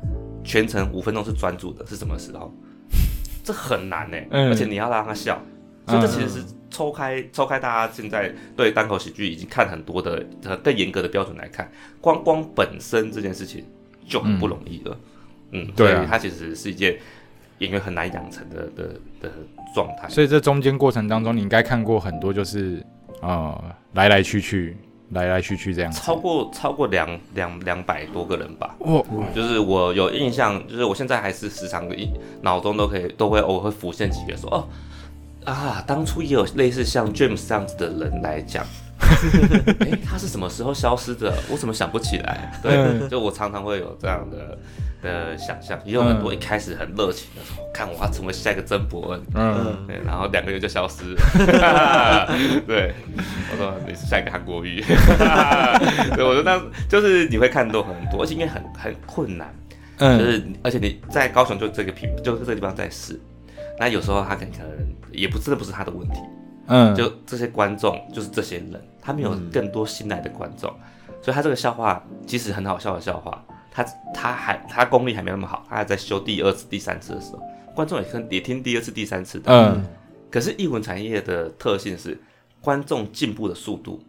[0.44, 2.52] 全程五分钟是专注的，是什么时候？
[3.44, 5.40] 这很难呢、嗯而且你要让他笑，
[5.86, 13.64] 所以这其实是抽开抽开大家现在对单口喜剧已经看很多的呃更严格的标准来看，光光本身这件事情
[14.06, 14.96] 就很不容易了。
[15.52, 16.98] 嗯，对啊所以它其实是一件
[17.60, 19.32] 演员很难养成的的的
[19.74, 20.06] 状态。
[20.10, 22.84] 所以这中间过程当中，你应该看过很多，就是
[23.22, 24.76] 呃来来去去，
[25.10, 26.00] 来来去去这样子。
[26.00, 32.10] 超过超过两两两百多个人吧，哦，就是我有印象，就是我现在还是时常一
[32.42, 34.68] 脑中都可以都会偶尔会浮现几个说哦
[35.44, 38.64] 啊，当初也有类似像 James 这样子的人来讲，
[39.80, 41.32] 哎、他是什么时候消失的？
[41.50, 42.52] 我怎么想不起来？
[42.62, 44.58] 对，嗯就我常常会有这样的
[45.02, 52.26] 的想象，也有很多一开始很热情的说，看我要成为下一个曾伯恩，嗯，对，然后两个月就消失了。
[52.66, 52.94] 对，
[53.52, 54.80] 我说你是下一个韩国瑜。
[56.14, 59.54] 对，我说那就是你会看到很多，而且因为很很困难，
[59.98, 60.18] 嗯。
[60.18, 63.18] 就嗯，是而且你在高雄就这个平，就是这个地方在试，
[63.78, 64.52] 那有时候他可能
[65.12, 66.20] 也不真的不是他的问题，
[66.66, 70.68] 嗯，就这些观众就是这些人，他们有更多新来的观众，
[71.22, 77.42] 所以他这个笑话即使很好笑的笑话，他他还他功力还没那么好，他还在修第二次、第三次的时候，
[77.74, 79.52] 观众也可能也听第二次、第三次的。
[79.52, 79.84] 嗯，
[80.30, 82.18] 可是艺文产业的特性是，
[82.60, 84.02] 观众进步的速度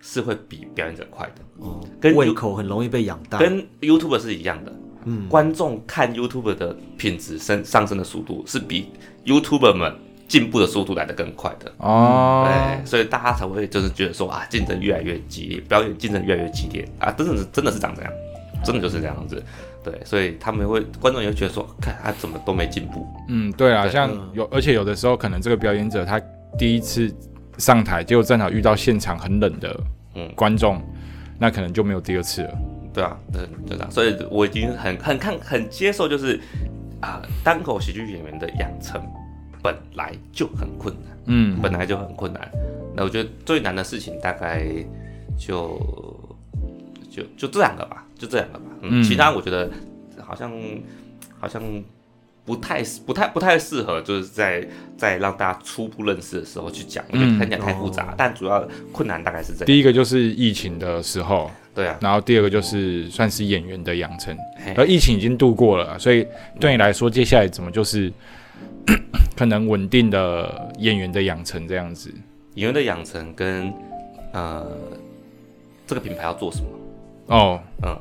[0.00, 4.72] 是会比表演者快的，哦，跟胃口很容易被养大，跟 YouTube 是一样的。
[5.06, 8.90] 嗯，观众看 YouTube 的品质升上升的速度是比
[9.26, 9.94] YouTuber 们
[10.26, 11.70] 进步的速度来得更快的。
[11.76, 18.10] 哦，对，所以大家才会就是觉得说啊，竞争越来越激烈，表演竞争越来越激烈啊，真的是真的是长这样，
[18.64, 19.42] 真的就是这样子。
[19.82, 23.06] 对，所以他们会观众也会觉得说，看他怎么都没进步。
[23.28, 26.20] 嗯，对啊，对像嗯有，而且有的时候可能这个表演者他
[26.58, 27.14] 第一次
[27.58, 29.78] 上台，结果正好遇到现场很冷的
[30.14, 30.82] 嗯观众，
[31.38, 32.58] 那可能就没有第二次了。
[32.94, 33.90] 对啊，对，就这样。
[33.90, 36.40] 所以我已经很很看很接受，就是
[37.00, 39.02] 啊，单口喜剧演员的养成
[39.62, 42.50] 本来就很困难，嗯本来就很困难。
[42.96, 44.64] 那我觉得最难的事情大概
[45.36, 45.76] 就
[47.10, 48.64] 就就这两个吧，就这两个吧。
[48.80, 49.70] 嗯，嗯其他我觉得
[50.24, 50.50] 好像
[51.38, 51.62] 好像
[52.44, 58.04] 不太不太不太适合，就是在在让大家初步认识的时候去讲，我觉得嗯很讲太复杂。
[58.10, 59.66] 哦但主要困难大概是这样。
[59.66, 66.26] 第一个就是疫情的时候，对啊，然后第二个就是算是演员的养成，嘿而疫情已经度过了，所以
[66.60, 68.12] 对你来说，接下来怎么就是
[69.36, 72.12] 可能稳定的演员的养成这样子？
[72.54, 73.72] 演员的养成跟
[74.32, 74.66] 呃
[75.86, 76.68] 这个品牌要做什么？
[77.26, 77.98] 哦，嗯，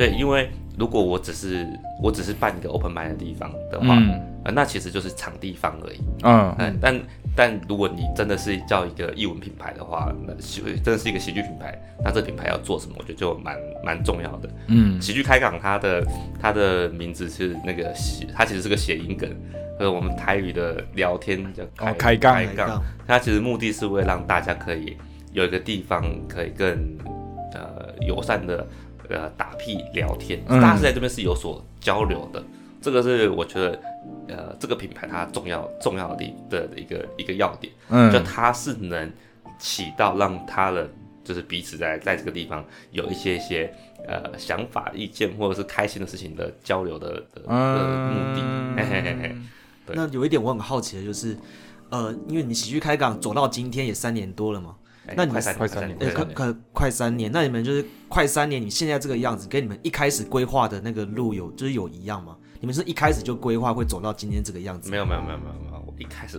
[0.00, 1.68] 对，因为如果我只是
[2.02, 4.18] 我只是办一个 open mind 的地方的话，嗯。
[4.42, 6.00] 呃，那其实就是场地方而已。
[6.22, 6.54] 嗯。
[6.58, 7.00] 嗯，但
[7.36, 14.48] 但如果你真的是叫一个艺文品牌的话，那喜真的是一个喜剧品牌，那这品牌要做什么，我觉得就蛮蛮重要的。
[14.68, 14.98] 嗯。
[15.02, 16.06] 喜剧开港它的
[16.40, 19.28] 它的名字是那个谐，它其实是个谐音梗，
[19.78, 24.96] 和我们台语的聊天叫哦开杠开杠开杠，它其实目的是为了让大家可以
[25.32, 26.96] 有一个地方可以更
[27.52, 28.66] 呃友善的
[29.10, 32.42] 呃打屁聊天，嗯大家是在这边是有所交流的。
[32.80, 33.78] 这个是我觉得
[34.28, 39.12] 呃这个品牌它重要重要的地的一个一个要点，嗯就嗯它是能
[39.58, 40.88] 起到让他的
[41.22, 43.70] 就是彼此在在这个地方有一些一些
[44.08, 48.42] 呃想法、意见或者是开心的事情的交流的的的目的。
[48.76, 49.36] 嘿嘿嘿嘿，
[49.88, 51.36] 那有一点我很好奇的就是，
[51.90, 54.79] 呃，因为你喜剧开港走到今天也三年多了嘛，哎
[55.16, 62.36] 那你们快三快三年快快快三年，那你们就是快三年，你现在这个样子，跟你们一开始规划的那个路有就是有一样吗？
[62.60, 64.90] 你们是一开始就规划会走到今天这个样子？
[64.90, 66.36] 没有没有没有没有没有，我一开始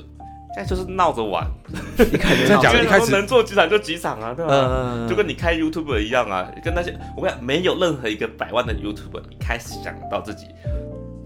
[0.54, 1.48] 现在就是闹着玩，
[1.98, 4.54] 一开始真的假的因为一开始能做几场就几场啊，对吧？
[4.54, 10.48] 呃，就跟你开 YouTube 一样啊，跟那些我跟你讲，没有任何一个百万的 YouTube 一开始想到自己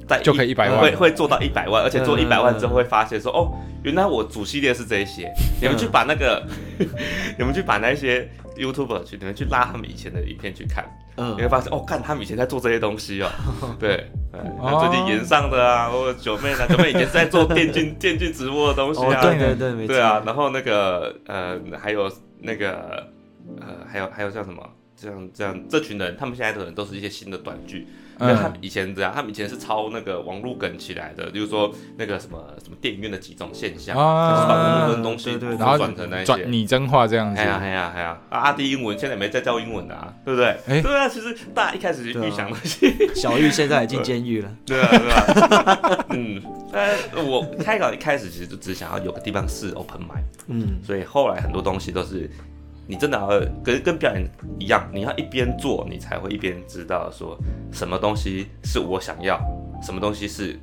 [0.08, 3.52] 在就可以100万会会做到一百万，而且做嗯一百万之后会发现说，哦，
[3.84, 5.32] 原来我主系列是这一些。
[5.62, 6.44] 你们去把那个，
[7.38, 10.86] 你们去把那些 YouTuber 去，你们去拉他们以前的影片去看，
[11.18, 13.30] 嗯你会发现哦，看他们以前在做这些东西哦。
[13.80, 19.22] 对，呃哦那最近演上的啊，或者九妹呢，九妹以前是在做电竞电竞直播的东西哦啊。
[19.22, 23.08] 对对对，对啊，然后那个呃，还有那个
[23.60, 24.62] 呃，还有还有叫什么？
[24.98, 27.88] 这样这样，这群人他们现在可能都是一些新的短剧，
[28.20, 36.52] 因为他们嗯，以前这样，他们以前是抄那个网络梗起来的，比如说那个什么什么电影院的几种现象，啊就是把文文的东西对对对然后转成那一些转。
[36.52, 38.18] 拟真化这样子哎，呀哎呀哎呀！
[38.30, 40.48] 啊阿弟英文现在也没在教英文的啊，对不对？
[40.68, 46.96] 哎对啊，其实大家一开始就预想那些， 小玉现在已进监狱了，对啊对啊，嗯，但
[47.28, 52.30] 我开稿一开始其实就只想要有个地方是 open mind，嗯所以后来很多东西都是
[52.88, 53.28] 你真的要
[53.64, 54.28] 跟跟表演
[54.60, 57.38] 一样，你要一边做，你才会一边知道说
[57.72, 59.40] 什么东西是我想要，
[59.82, 60.60] 什么东西是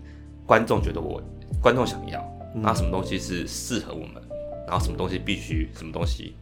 [0.46, 1.22] 观众觉得我
[1.60, 2.20] 观众想要，
[2.54, 4.22] 然后什么东西是适合我们，
[4.66, 6.34] 然后什么东西必须，什么东西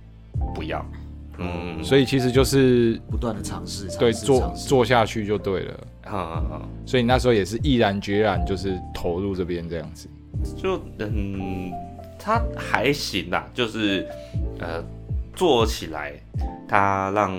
[0.55, 0.85] 不要。
[1.43, 5.75] 嗯，所以其实就是不断的尝试，对做做下去就对了。
[6.05, 10.09] 啊啊啊，所以你那时候也是毅然决然就是投入这边这样子。
[10.57, 11.73] 就嗯，
[12.19, 14.07] 他还行啦，就是
[14.59, 14.85] 呃
[15.41, 16.13] 做起来，
[16.69, 17.33] 他让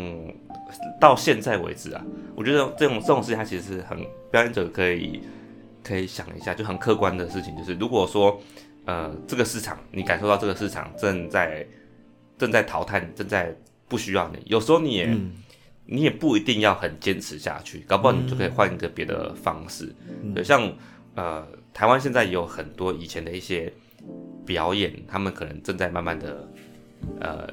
[1.00, 2.04] 到现在为止啊，
[2.36, 3.96] 我觉得这种这种事情，它其实是很
[4.32, 5.22] 表演者可以
[5.84, 8.42] 可以想一下，就很客观的事情，就是如果说
[8.86, 11.64] 呃这个市场你感受到这个市场正在
[12.40, 13.56] 正在淘汰你，正在
[13.88, 15.34] 不需要你，有时候你也、嗯
[15.86, 19.94] 你也不一定要很坚持下去，搞不好你就可以换一个别的方式。
[20.24, 20.72] 嗯对，像
[21.16, 23.72] 呃，台湾现在也有很多以前的一些
[24.46, 26.48] 表演，他们可能正在慢慢的
[27.20, 27.50] 呃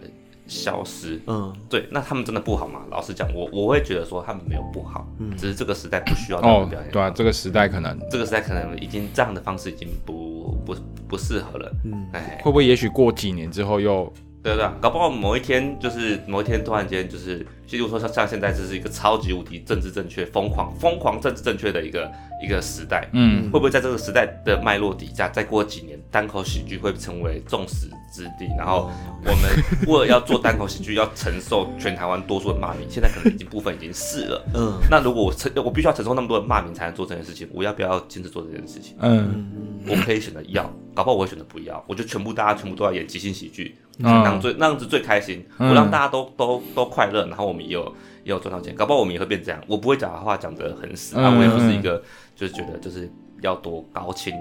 [0.48, 1.20] 消失。
[1.26, 2.80] 嗯对，那他们真的不好吗？
[2.90, 10.74] 老实讲，我我会觉得说他们没有不好，嗯只是这个时代不需要这样的哦表演。，对啊，这个时代可能这个时代可能已经这样的方式已经不不
[11.06, 11.72] 不适合了。
[11.84, 17.38] 嗯哎，会不会也许过几年之后又对对啊，搞不好某一天就是某一天突然间就是，
[17.70, 22.10] 例如说像像现在这是一个超级无敌政治正确、疯狂疯狂政治正确的一个
[22.42, 28.46] 一个时代，嗯会不会在这个时代的脉络底下，再过几年，单口喜剧会成为众矢之的？
[28.56, 28.90] 然后
[29.24, 34.44] 我们为了要做单口喜剧，要承受全台湾多数的骂名，现在可能已经部分已经是了。
[34.54, 38.96] 嗯那如果我承我必须要承受那么多的骂名才能做这件事情，我要不要坚持做这件事情？
[39.00, 47.84] 嗯嗯我可以选择要，搞不好我会选择不要，我就全部大家全部都要演即兴喜剧，嗯那样最那样子最开心，嗯我让大家都都都快乐，然后我们也有
[48.24, 49.60] 也有赚到钱，搞不好我们也会变这样。
[49.66, 52.02] 我不会讲的话讲得很死，嗯啊，我也不是一个
[52.34, 53.10] 就是觉得就是
[53.42, 54.34] 要多高清。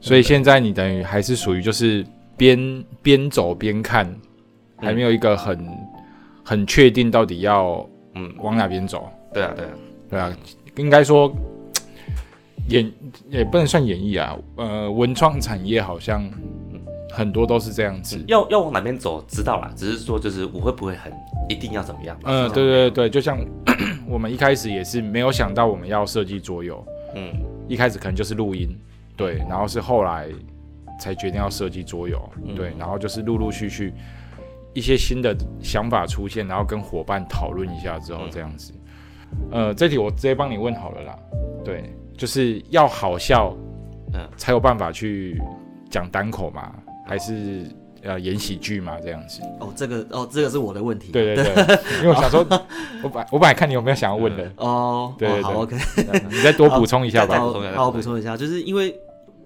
[0.00, 2.04] 所以现在你等于还是属于就是
[2.36, 4.14] 边边走边看，
[4.76, 5.66] 还没有一个很
[6.44, 9.08] 很确定到底要嗯，往哪边走。
[9.32, 9.70] 对啊对啊，
[10.10, 10.36] 对啊，
[10.76, 11.32] 应该说
[12.68, 12.90] 演
[13.30, 16.30] 也不能算演绎啊，呃，文创产业好像
[17.10, 18.22] 很多都是这样子。
[18.28, 21.12] 要要往哪边走知道啦，只是说就是我会不会很
[21.48, 22.16] 一定要怎么样？
[22.24, 23.38] 嗯，对对对，就像
[24.06, 26.84] 我们一开始也是没有想到我们要设计桌游，
[27.16, 27.32] 嗯
[27.68, 28.78] 一开始可能就是录音，
[29.16, 30.28] 对，然后是后来
[31.00, 32.54] 才决定要设计桌游，嗯。
[32.54, 33.92] 对，然后就是陆陆续续
[34.72, 38.30] 一些新的想法出现，然后跟伙伴讨论一下之后嗯。
[38.30, 38.72] 这样子。
[39.50, 41.18] 呃，这题我直接帮你问好了啦，
[41.64, 43.56] 对，就是要好笑，
[44.12, 44.28] 嗯。
[44.36, 45.40] 才有办法去
[45.90, 46.72] 讲单口嘛，
[47.06, 47.66] 还是
[48.04, 49.40] 呃演喜剧嘛这样子？
[49.60, 51.10] 哦，这个哦，这个是我的问题。
[51.10, 52.40] 对对对， 因为我想说，
[53.02, 55.76] 我本来我本来看你有没有想要问的， 哦，好，OK，
[56.30, 57.38] 你再多补充一下吧。
[57.38, 58.94] 好补充一下好，我补充一下，就是因为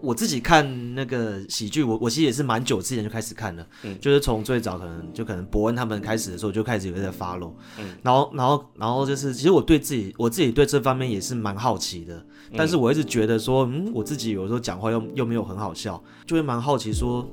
[0.01, 12.25] 我自己看那个喜剧，我我其实也是蛮久之前就开始看了，嗯就是从最早可能就可能伯恩他们开始的时候就开始有在 follow，嗯然后然后然后就是其实我对自己我自己对这方面也是蛮好奇的，
[12.57, 17.29] 但是我一直觉得说，嗯，我自己有时候讲话又又没有很好笑，就会蛮好奇说。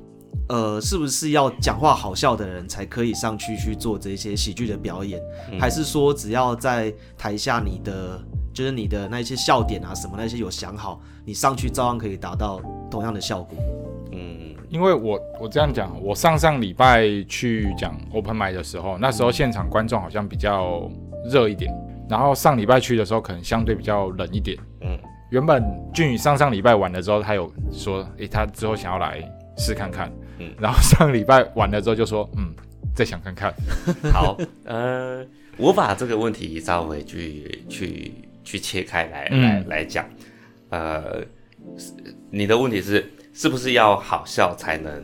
[0.49, 5.21] 呃，是不是要讲话好笑的人才可以上去去做这些喜剧的表演，
[5.51, 13.57] 嗯还是说只要在台下你的就是你的那些笑点啊什么那些有想好，你上去照样可以达到同样的效果？
[14.11, 20.89] 嗯因为我我这样讲，我上上礼拜去讲 open mic 的时候，那时候现场观众好像比较
[21.29, 21.73] 热一点，
[22.09, 24.57] 然后上礼拜去的时候可能相对比较冷一点。
[24.81, 24.97] 嗯
[25.31, 29.19] 原本俊宇上上礼拜完了之后，他有说，诶、他之后想要来
[29.57, 30.49] 试看看，嗯。
[30.59, 32.53] 然后上礼拜完了之后就说，嗯，
[32.95, 33.53] 再想看看，
[34.11, 35.25] 好，呃，
[35.57, 38.11] 我把这个问题稍微去去
[38.43, 39.41] 去切开来、嗯。
[39.41, 40.05] 来来讲，
[40.69, 41.23] 呃，
[42.29, 45.03] 你的问题是是不是要好笑才能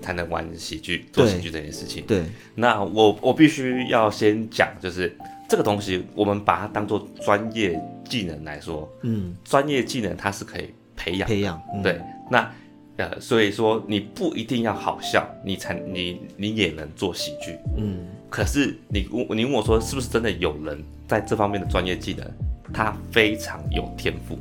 [0.00, 2.04] 才能玩喜剧做喜剧这件事情？
[2.06, 2.24] 对，
[2.54, 5.16] 那我我必须要先讲，就是
[5.48, 11.34] 这个东西，我们把它当做专业技能来说，嗯，专业技能它是可以培养的。
[11.34, 12.00] 培养，嗯、对，
[12.30, 12.50] 那
[12.96, 17.58] 呃，所以说你不一定要好笑，你才你你也能做喜剧。
[17.76, 22.26] 嗯可是你问你问我说，是不是真的有人在这方面的专业技能，
[22.72, 24.38] 他非常有天赋？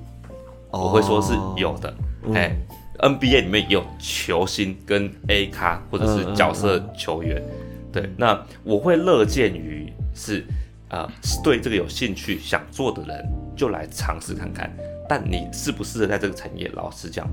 [0.70, 1.94] 我会说是有的。
[2.24, 2.56] 嗯哎、
[3.00, 7.44] n b a 里面有球星跟 A 咖或者是角色球员。
[7.92, 10.46] 对，那我会乐见于是
[10.90, 11.06] 呃
[11.44, 13.26] 对这个有兴趣想做的人
[13.58, 14.72] 就来尝试看看。
[15.10, 17.28] 但你适不适合在这个产业，老实讲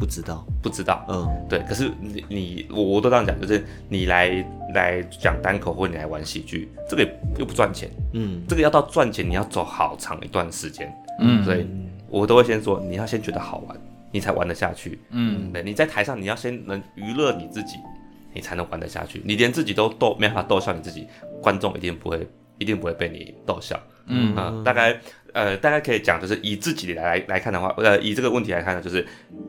[0.00, 1.04] 不知道，不知道。
[1.10, 7.06] 嗯对，可是你你我我都这样讲，就是你来来讲单口或者你来玩喜剧，这个
[7.38, 10.90] 又不赚钱，嗯这个要到赚钱，你要走好长一段时间。
[11.20, 11.66] 嗯所以
[12.08, 13.76] 我都会先说，你要先觉得好玩，
[14.10, 14.98] 你才玩得下去。
[15.10, 17.76] 嗯对，你在台上你要先能娱乐你自己，
[18.32, 19.20] 你才能玩得下去。
[19.24, 21.06] 你连自己都逗没办法逗笑你自己，
[21.42, 23.78] 观众一定不会一定不会被你逗笑。
[24.12, 24.98] 嗯啊、大概
[25.34, 29.06] 呃，大家可以讲，就是以自己来来来看的话，呃，以这个问题来看呢，就是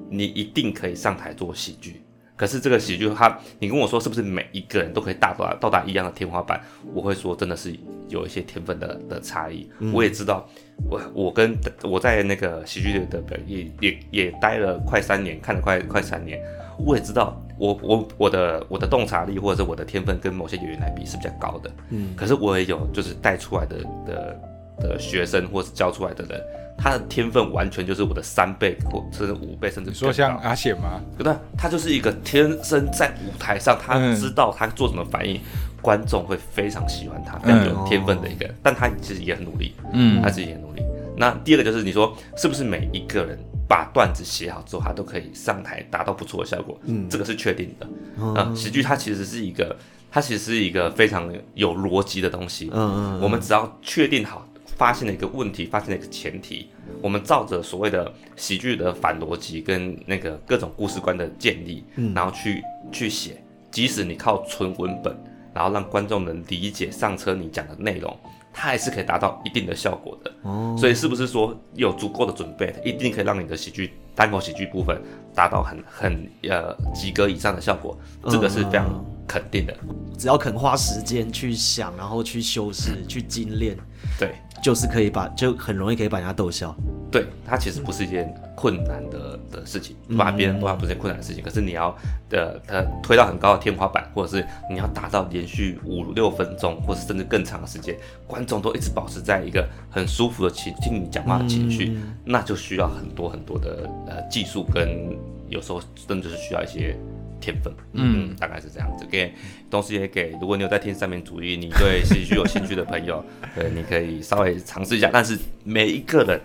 [0.10, 2.02] 你一定可以上台做喜剧。
[2.36, 6.60] 可是这个喜剧它，你跟我说是不是每一个人都可以达到到达一样的天花板？
[6.92, 7.72] 我会说真的是
[8.10, 9.70] 有一些天分的的差异。
[9.94, 10.50] 我也知道，
[10.90, 16.42] 我我跟我在那个喜剧的表也也也待了快三年，看了快快三年，
[16.80, 21.70] 我也知道我我我的我的洞察力或者是我的天分跟某些演员来比是比较高的。
[21.90, 24.42] 嗯可是我也有就是带出来的的
[24.82, 26.42] 的学生或是教出来的人，
[26.78, 31.02] 他的天分完全就是我的三倍或甚至五倍，甚至你说像阿显吗？
[31.18, 31.40] 对吧？
[31.58, 35.40] 他就是一个天生在舞台上，他嗯知道他做什么反应，
[35.82, 38.56] 观众会非常喜欢他，非常有天分的一个人。
[38.64, 40.82] 但他其实也很努力，嗯他自己也很努力。
[41.16, 46.80] 那第二个就是你说是不是每一个人把段子写好之后，他都可以上台达到不错的效果？
[46.86, 47.88] 嗯这个是确定的。
[48.20, 49.76] 嗯啊、喜剧它其实是一个，
[50.10, 52.70] 它其实是一个非常有逻辑的东西。
[52.74, 54.48] 嗯嗯，我们只要确定好
[54.82, 56.68] 发现了一个问题，发现了一个前提，
[57.04, 65.16] 我们照着所谓的喜剧的反逻辑跟那个各种故事观的建立，嗯然后去去写，即使你靠纯文本，
[65.54, 68.12] 然后让观众能理解上车你讲的内容，
[68.52, 70.34] 它还是可以达到一定的效果的。
[70.42, 75.00] 哦，所以是不是说有足够的准备，一定可以让你的喜剧单口喜剧部分
[75.34, 77.98] 达到很很呃及格以上的效果？
[78.30, 79.76] 这个是非常肯定的。
[80.18, 83.76] 只要肯花时间去想，然后去修饰、去精炼，
[84.20, 86.76] 对就是可以把，就很容易可以把人家逗笑。
[87.12, 91.98] 对，它其实不是一件困难的的事情，把别人都它不是困难的事情，可是你要
[92.30, 97.98] 的呃推到很高的天花板，或者是你要达到连续五六分钟，或者甚至更长的时间，
[98.28, 105.18] 观众都一直保持在一个很舒服的情听你讲话的情绪，那就需要很多很多的呃技术跟
[105.50, 106.96] 有时候真的是需要一些
[107.40, 109.08] 天分，嗯，大概是这样子。
[109.10, 109.34] 给
[109.72, 115.10] 同时也给，如果你有在听三民主义，你对戏剧有兴趣的朋友， 对，你可以稍微尝试一下。
[115.12, 116.40] 但是每一个人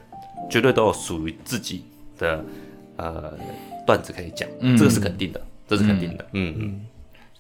[0.49, 1.85] 绝对都有属于自己
[2.19, 2.45] 的
[2.97, 3.33] 呃
[3.87, 4.77] 段子可以讲，嗯。
[4.77, 6.81] 这个是肯定的，这是肯定的，嗯嗯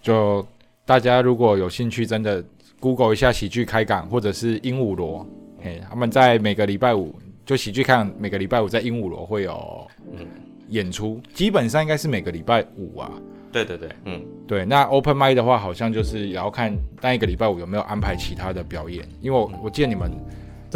[0.02, 0.46] 就
[0.84, 2.42] 大家如果有兴趣，真的
[2.78, 5.26] Google 一下喜剧开港或者是鹦鹉螺，
[5.60, 10.26] 嘿，他们在每个礼拜五就喜剧开港每个礼拜五在鹦鹉螺会有嗯
[10.68, 13.10] 演出，基本上应该是每个礼拜五啊。
[13.52, 20.10] 对对对，嗯，对，那 Open m i d 的话，好像就是也要看那一个礼拜五有没有安排其他的表演，因为我我记得你们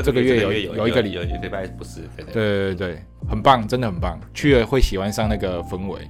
[0.02, 6.00] 这个月有有有一个礼有一个礼拜不是，对对对对对对，很棒，真的很棒，去了会喜欢上那个氛围。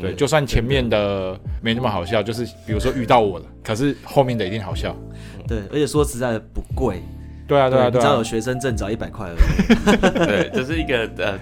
[0.00, 4.94] 对，就算前面的没那么好笑，就是比如说遇到我了，可是后面的一定好笑。
[5.48, 7.02] 对，而且说实在的不贵，
[7.48, 8.22] 对啊，对啊，对啊你只要有。
[8.22, 9.96] 学生证，只要一百块而已。
[10.24, 11.36] 对，这是一个呃，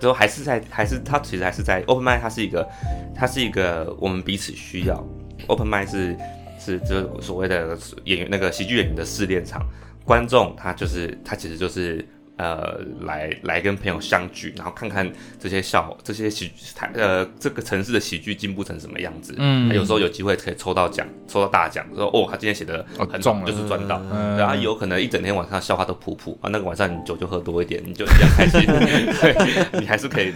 [0.00, 2.68] 就就还是在还是它其实还是在 open m i d 它是一个
[3.14, 5.06] 它是一个我们彼此需要
[5.46, 6.16] open m i d 是
[6.58, 9.64] 是就是所谓的演员那个喜剧演员的试炼场，
[10.04, 12.04] 观众他就是他其实就是。
[12.40, 15.06] 呃，来来跟朋友相聚，然后看看
[15.38, 19.34] 这些笑这些喜台呃这个城市的喜剧进步成什么样子。
[19.36, 24.00] 嗯他有时候有机会可以抽到奖，抽到大奖，说哦，他今天写的很好，哦中了就是赚到。
[24.10, 28.62] 嗯然后有可能一整天晚上笑话都普普啊，那个晚上你酒就喝多一点，你就一样开心，
[29.20, 30.32] 对你还是可以。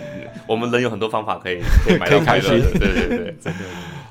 [0.47, 3.61] 我们人有很多方法可以可以买到快乐的，对对对， 真的。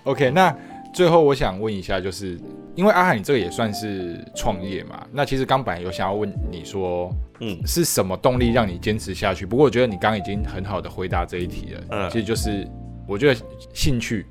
[0.06, 0.52] OK，那
[0.96, 2.40] 最后我想问一下，就是
[2.76, 9.46] 因为阿海你这个也算是创业嘛，那其实刚本来有想要问你说，嗯是什么动力让你坚持下去？
[9.46, 12.68] 不过我觉得你刚刚已经很好的回答这一题了，嗯其实就是
[13.08, 13.42] 我觉得
[13.74, 14.26] 兴趣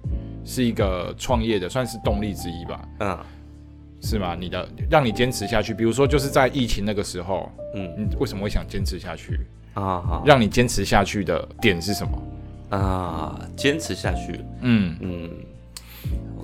[0.45, 3.19] 是一个创业的算是动力之一吧，嗯
[4.01, 4.37] 是吗？
[4.39, 9.39] 你的让你坚持下去，比如说就是在疫情那个时候，嗯你为什么会想坚持下去？
[9.75, 12.23] 啊好让你坚持下去的点是什么？
[12.77, 15.31] 啊，坚持下去，嗯，嗯，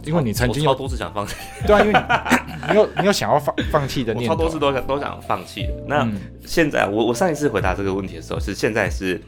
[0.04, 1.34] 因为你曾经有超多次想放弃，
[1.66, 5.72] 对啊，因为你你有你有想要放放弃的我念头啊，超多次都想都想放弃的。
[5.86, 9.20] 那嗯现在我我上一次回答这个问题的时候是现在是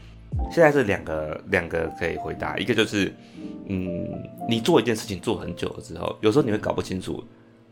[0.51, 3.13] 现在是两个两个可以回答，一个就是
[3.67, 4.07] 嗯，
[4.49, 7.23] 你做一件事情做很久了之后，有时候你会搞不清楚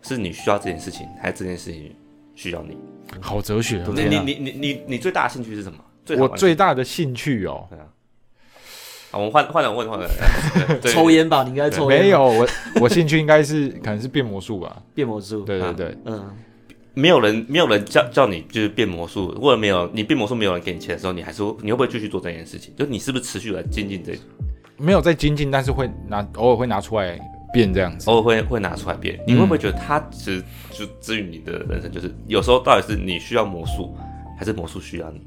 [0.03, 1.95] 是你需要这件事情，还是这件事情
[2.35, 2.77] 需要你？
[3.21, 5.79] 好哲学啊你你你你你你最大的兴趣是什么？
[6.05, 7.87] 最我最大的兴趣哦，对啊。
[9.19, 10.09] 好，我们换换人问，换人
[10.95, 12.03] 抽烟吧，你应该抽烟。
[12.03, 12.49] 没有，我
[12.81, 14.81] 我兴趣应该是可能是变魔术吧。
[14.95, 15.43] 变魔术。
[15.43, 16.31] 对对对，嗯，
[16.95, 22.73] 没有人没有人叫叫你就是变魔术，或者没有你变魔术没有人给你钱的时候，你还是你会不会继续做这件事情？
[22.77, 24.17] 就你是不是持续来精进这，
[24.77, 27.19] 没有在精进，但是会拿偶尔会拿出来
[27.53, 28.09] 变这样子。
[28.11, 29.19] 偶尔会会拿出来变？
[29.27, 33.97] 你会不会觉得它其实就至于你的人生，就是有时候到底是你需要魔术，
[34.39, 35.21] 还是魔术需要你？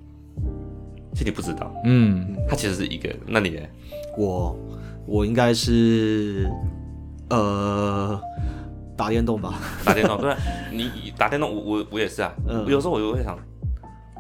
[1.13, 3.09] 其实你不知道，嗯，它其实是一个。
[3.27, 3.59] 那你呢？
[4.18, 4.57] 我
[5.05, 6.49] 我应该是
[7.30, 8.20] 呃
[8.95, 9.55] 打电动吧。
[9.84, 10.38] 打电动，对啊，
[10.72, 12.34] 你打电动，我我我也是啊。
[12.47, 13.38] 嗯有时候我就会想，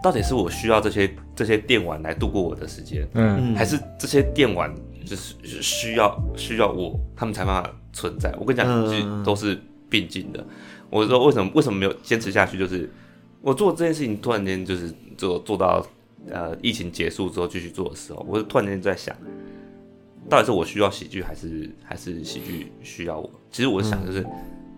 [0.01, 4.73] 到底是我需要这些这些电玩来度过我的时间，嗯，嗯，还是这些电玩
[5.05, 8.33] 就是需要需要我，他们才办法存在。
[8.39, 10.43] 我跟你讲，嗯其实都是并进的。
[10.89, 12.57] 我说为什么为什么没有坚持下去？
[12.57, 12.89] 就是
[13.41, 15.85] 我做这件事情，突然间就是做做到
[16.29, 19.15] 呃疫情结束之后继续做的时候，我就突然间在想，
[20.29, 23.29] 到底是我需要喜剧，还是还是喜剧需要我？
[23.51, 24.25] 其实我想就是，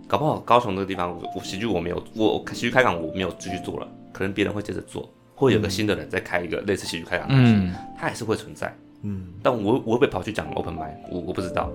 [0.07, 8.73] 搞不好高雄这个地方，我我喜剧我没有，我喜剧开港我没有继续做了，可能别人会接着做，会有个新的人再开一个类似喜剧开港的东西，嗯它还是会存在。
[9.03, 11.69] 嗯但我我会不会跑去讲 open mic，我我不知道。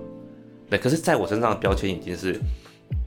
[0.69, 2.39] 对，可是在我身上的标签已经是，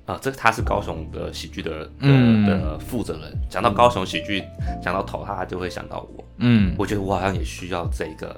[0.06, 3.36] 啊、这个他是高雄的喜剧的的、嗯的负责人。
[3.48, 4.42] 讲到高雄喜剧，
[4.82, 6.24] 讲到头，他就会想到我。
[6.38, 8.36] 嗯我觉得我好像也需要这个，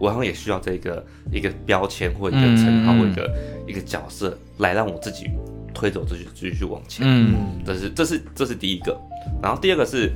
[0.00, 3.30] 我好像也需要这个一个标签或一个称号嗯或一个
[3.68, 5.30] 一个角色来让我自己
[5.74, 7.06] 推走，继续继续往前。
[7.06, 8.98] 嗯嗯这是这是这是第一个，
[9.42, 10.10] 然后第二个是，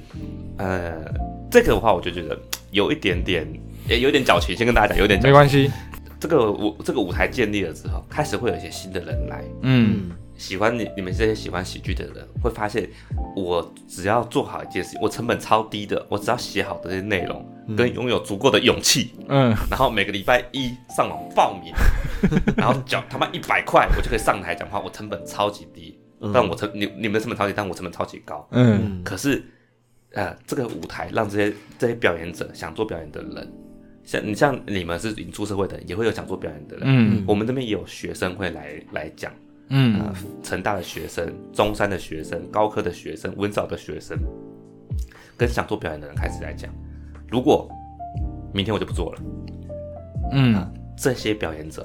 [0.57, 1.05] 呃，
[1.51, 2.37] 这个的话我就觉得
[2.71, 3.47] 有一点点，
[3.87, 5.23] 也有点矫情，先跟大家讲，有点。
[5.23, 5.71] 没关系。
[6.19, 12.89] 这个舞这个舞台建立了之后，开始会有一些新的人来，嗯嗯喜欢你你们这些喜欢喜剧的人，会发现
[13.37, 17.45] 我只要做好一件事情，我成本超低的，我只要写好这些内容，
[17.77, 19.55] 跟拥有足够的勇气，嗯。
[19.71, 21.73] 然后每个礼拜一上网报名，
[22.57, 26.33] 然后缴他妈一百块，我就可以上台讲话，我成本超级低，嗯。
[26.33, 28.47] 但我成你你们的成本超级低，但我成本超级高。
[28.51, 28.81] 嗯。
[28.83, 29.43] 嗯可是，
[30.13, 33.53] 呃，这个舞台让这些这些表演者想做表演的人，
[34.03, 36.85] 像你像你们是已经出社会的人，也会有想做表演的人。
[36.87, 37.25] 嗯。
[37.27, 39.33] 我们这边也有学生会来来讲，
[39.69, 40.01] 嗯。
[40.01, 44.19] 啊、成大的学生、中山的学生、高科的学生、文藻的学生，
[45.37, 46.71] 跟想做表演的人开始来讲，
[47.29, 47.69] 如果
[48.53, 49.23] 明天我就不做了，
[50.33, 50.73] 嗯。
[50.97, 51.85] 这些表演者，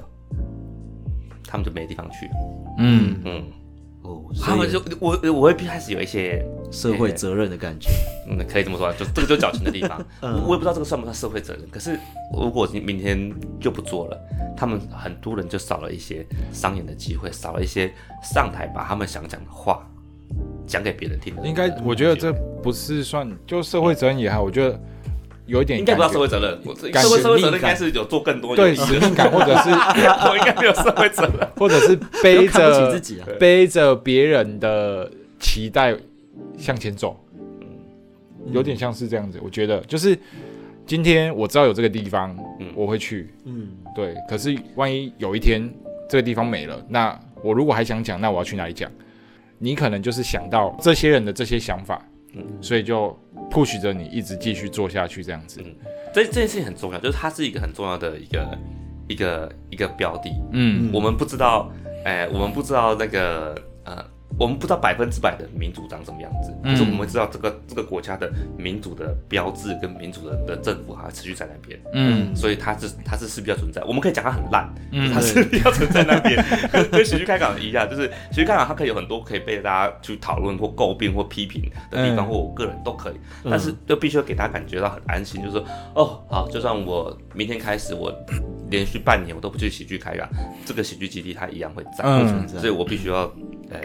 [1.44, 2.32] 他们就没地方去了。
[2.78, 3.20] 嗯。
[3.24, 3.44] 嗯，
[4.02, 7.90] 哦，他们就我我会开始有一些社会责任的感觉。
[8.28, 10.02] 嗯，可以这么说，就这个就矫情的地方。
[10.22, 11.98] 嗯我我也不知道这个算不算社会责任，可是
[12.32, 14.18] 如果你明天就不做了，
[14.56, 17.92] 他们很多人就少了一些商演的机会，少了一些
[18.22, 19.86] 上台把他们想讲的话
[20.66, 21.46] 讲给别人听的。
[21.46, 22.32] 应该我觉得这
[22.62, 24.80] 不是算就社会责任也好，我觉得
[25.50, 29.70] 有一点应该不叫感觉社会责任，社会社会责任应该是有做更多有对使命感，或者是
[30.30, 31.46] 我应该没有社会责任。
[31.58, 33.26] 或者是背着自己啊。
[33.38, 35.94] 背着别人的期待
[36.56, 37.18] 向前走，
[38.52, 39.40] 有点像是这样子。
[39.42, 40.16] 我觉得就是
[40.86, 44.14] 今天我知道有这个地方，嗯我会去，嗯对。
[44.28, 45.68] 可是万一有一天
[46.08, 48.90] 这个地方没了，那我如果还想讲，那我要去哪里讲？
[49.58, 52.02] 你可能就是想到这些人的这些想法，
[52.34, 53.18] 嗯所以就
[53.50, 55.60] push 着你一直继续做下去，这样子。
[56.14, 58.58] 这这件事情很重要，就是它是一个很重要的一个
[59.08, 60.30] 一个一个标的。
[60.52, 61.70] 嗯我们不知道，
[62.04, 63.62] 哎、我们不知道那个呃，
[64.38, 66.72] 我们不知道百分之百的民主长什么样子，嗯。
[66.72, 72.34] 可是我们知道这个这个国家的民主的标志跟民主的的政府还持续在那边，嗯。
[72.34, 73.82] 所以它是它是势必要存在。
[73.84, 75.12] 我们可以讲它很烂，嗯。
[75.12, 83.14] 它势必要存在那边， 跟跟喜剧开港一样，就是喜剧开港它可以有很多可以被大家去讨论或诟病或批评的地方，嗯或我个人都可以，
[83.44, 85.64] 但是就必须要给大家感觉到很安心，就是说
[85.94, 88.12] 哦好，就算我明天开始我
[88.70, 90.28] 连续半年我都不去喜剧开港，
[90.64, 92.04] 这个喜剧基地它一样会在。
[92.46, 93.22] 所以我必须要
[93.70, 93.80] 呃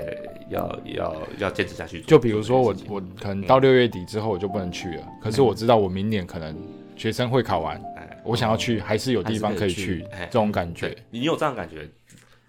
[0.50, 2.08] 要要要坚持下去做。
[2.08, 6.56] 就比如说我我可能到六月底之后我就不能去了，可是我知道我明年可能
[6.96, 10.96] 学生会考完，哎我想要去还是有地方可以去，哎这种感觉。
[11.12, 11.88] 你有这样感觉，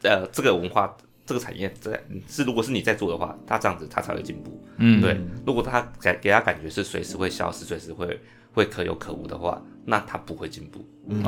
[0.03, 4.63] 呃，这个文化这个产业在是如果是你在做的话，他这样子他才会进步。
[4.79, 8.19] 嗯，对，如果他给给他感觉是随时会消失，随时会
[8.57, 10.79] 会可有可无的话，那他不会进步，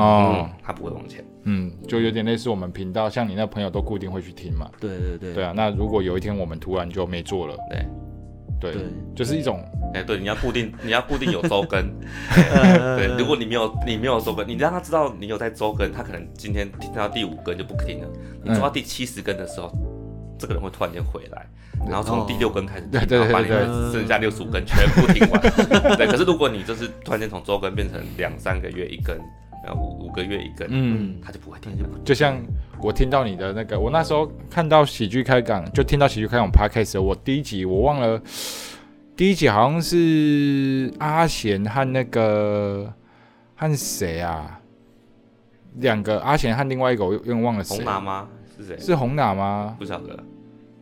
[0.01, 1.23] 哦嗯，，他不会往前。
[1.43, 4.71] 嗯，就有点类似我们频道，像你那朋友都固定会去听嘛。
[4.81, 7.85] 对对对对啊，那如果有一天我们突然就没做了，对，
[8.59, 8.83] 对，对
[9.15, 9.63] 就是一种
[9.93, 11.79] 哎、对，你要固定，你要固定有周更。
[12.55, 18.09] 呃对，如果你没有你没有周更，你让他知道你有在周更，他可能今天听到第五更就不听了。
[18.43, 19.71] 你做到第七十更的时候，
[20.39, 21.47] 这个人会突然间回来，
[21.89, 25.41] 然后哦从第六根开始听，对对对然后把你对们剩下六十五根全部听完。
[25.97, 29.19] 对，可是如果你就是突然间从周更变成两三个月一根，
[29.65, 31.89] 然后五五个月一根，嗯，他就不会听了。
[32.05, 32.41] 就像
[32.81, 38.21] 我听到你的那个，我那时候看到喜剧开港，就听到喜剧开港 podcast，我第一集我忘了，
[39.17, 42.93] 第一集好像是阿贤和那个
[43.57, 44.61] 和谁啊？
[45.75, 48.27] 两个阿贤和另外一个我有点忘了谁红，拿吗？
[48.59, 48.77] 是谁？
[48.79, 49.77] 是红哪吗？
[49.79, 50.19] 不晓得。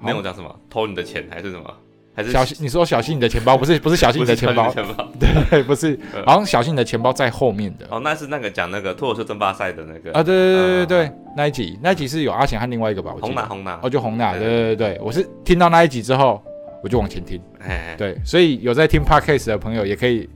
[0.00, 0.54] 那我讲什么？
[0.68, 1.72] 偷你的钱还是什么？
[2.14, 5.06] 还是小心，你说小心你的钱包， 不是不是小心你的钱包钱包？
[5.20, 7.86] 对，不是，呃好像小心你的钱包在后面的。
[7.90, 13.14] 哦，那是那个讲那个脱口秀争霸赛的那个啊，对对对对对，那一集那一集是有阿贤和另外一个吧？
[13.20, 13.90] 红拿红拿哦，。
[13.90, 16.42] 就红娜，对对对对对，我是听到那一集之后，
[16.82, 17.38] 我就往前听。
[17.60, 20.26] 哎，对，所以有在听 podcast 的朋友也可以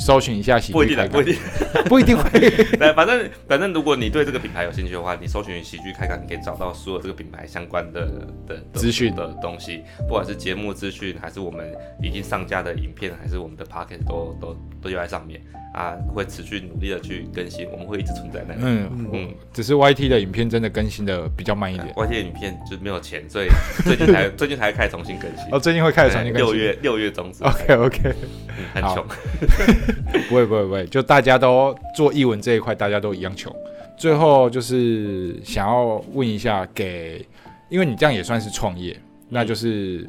[0.00, 1.36] 搜寻一下喜剧不一定的，不一定。
[1.86, 2.30] 不一定会。
[2.40, 8.06] 对， 反正反正，如果你对这个品牌有兴趣的话，你搜寻喜剧开港，你可以找到所有这个品牌相关的
[8.46, 11.72] 的的资讯的东西，不管是节目资讯，还是我们
[12.02, 15.40] 已经上架的影片，还是我们的 p o c k e t 都都都就在上面
[15.74, 18.60] 啊，会持续努力的去更新，我们会一直存在那里。
[18.62, 21.92] 嗯，嗯，只是 YT 的影片真的更新的比较慢一点。
[21.96, 23.48] 外界影片就没有钱，所以
[23.84, 25.46] 最近才最近才开始重新更新。
[25.50, 26.46] 哦，最近会开始重新更新。
[26.46, 29.06] 六月六月中之后 OK OK，嗯很好穷。
[30.28, 33.54] 不会不会不会，就大家都做译文这一块，大家都一样穷。
[33.96, 37.26] 最后就是想要问一下给，
[37.68, 38.96] 因为你这样也算是创业，
[39.28, 40.08] 那就是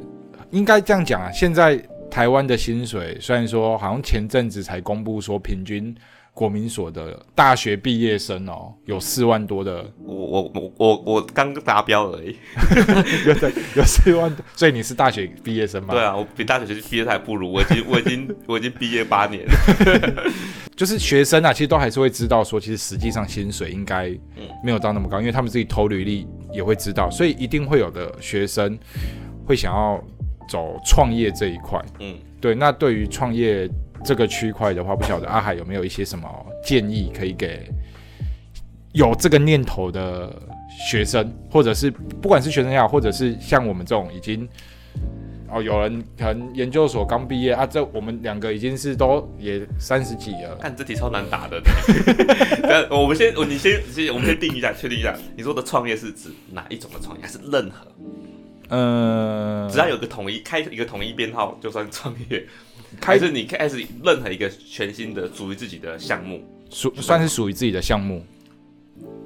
[0.52, 1.32] 应该这样讲啊。
[1.32, 1.80] 现在
[2.16, 5.94] 台湾的薪水虽然说好像前阵子才公布说平均
[6.34, 12.38] 国民所得大学毕业生哦有四万多的，我我我我我刚达标而已。
[13.28, 15.94] 有的有四万多，所以你是大学毕业生吗？
[15.94, 20.24] 对啊，我比大学毕业还不如，我已经 我已经我已经毕业八年了。
[20.74, 24.08] 就是学生啊，其实都还是会知道说，其实实际上薪水应该
[24.64, 28.80] 没有到那么高，因为他们自己投履历也会知道，所以一定会有的学生
[29.46, 30.02] 会想要
[30.50, 31.84] 走创业这一块。
[32.00, 33.70] 嗯，对，那对于创业
[34.04, 36.28] 这个区块的话，不晓得阿海有没有一些什么
[36.64, 37.70] 建议可以给
[38.94, 40.34] 有这个念头的
[40.90, 44.48] 学生，或者是不管是学生也好，或者是像我们这种已经。
[45.48, 51.62] 哦，有人可能研究所刚毕业啊，这我们两个已经是都也三十几了，看这题超难答的。
[52.64, 57.88] 但我们先，我你先，先我们先定一下，确定一下，你说的创业是指哪一种的创业，还是任何？
[58.70, 62.46] 嗯，只要有个统一开一个统一编号就算创业，
[63.00, 66.44] 开始你开始任何一个全新的属于自己的项目？
[66.70, 68.26] 属算是属于自己的项目，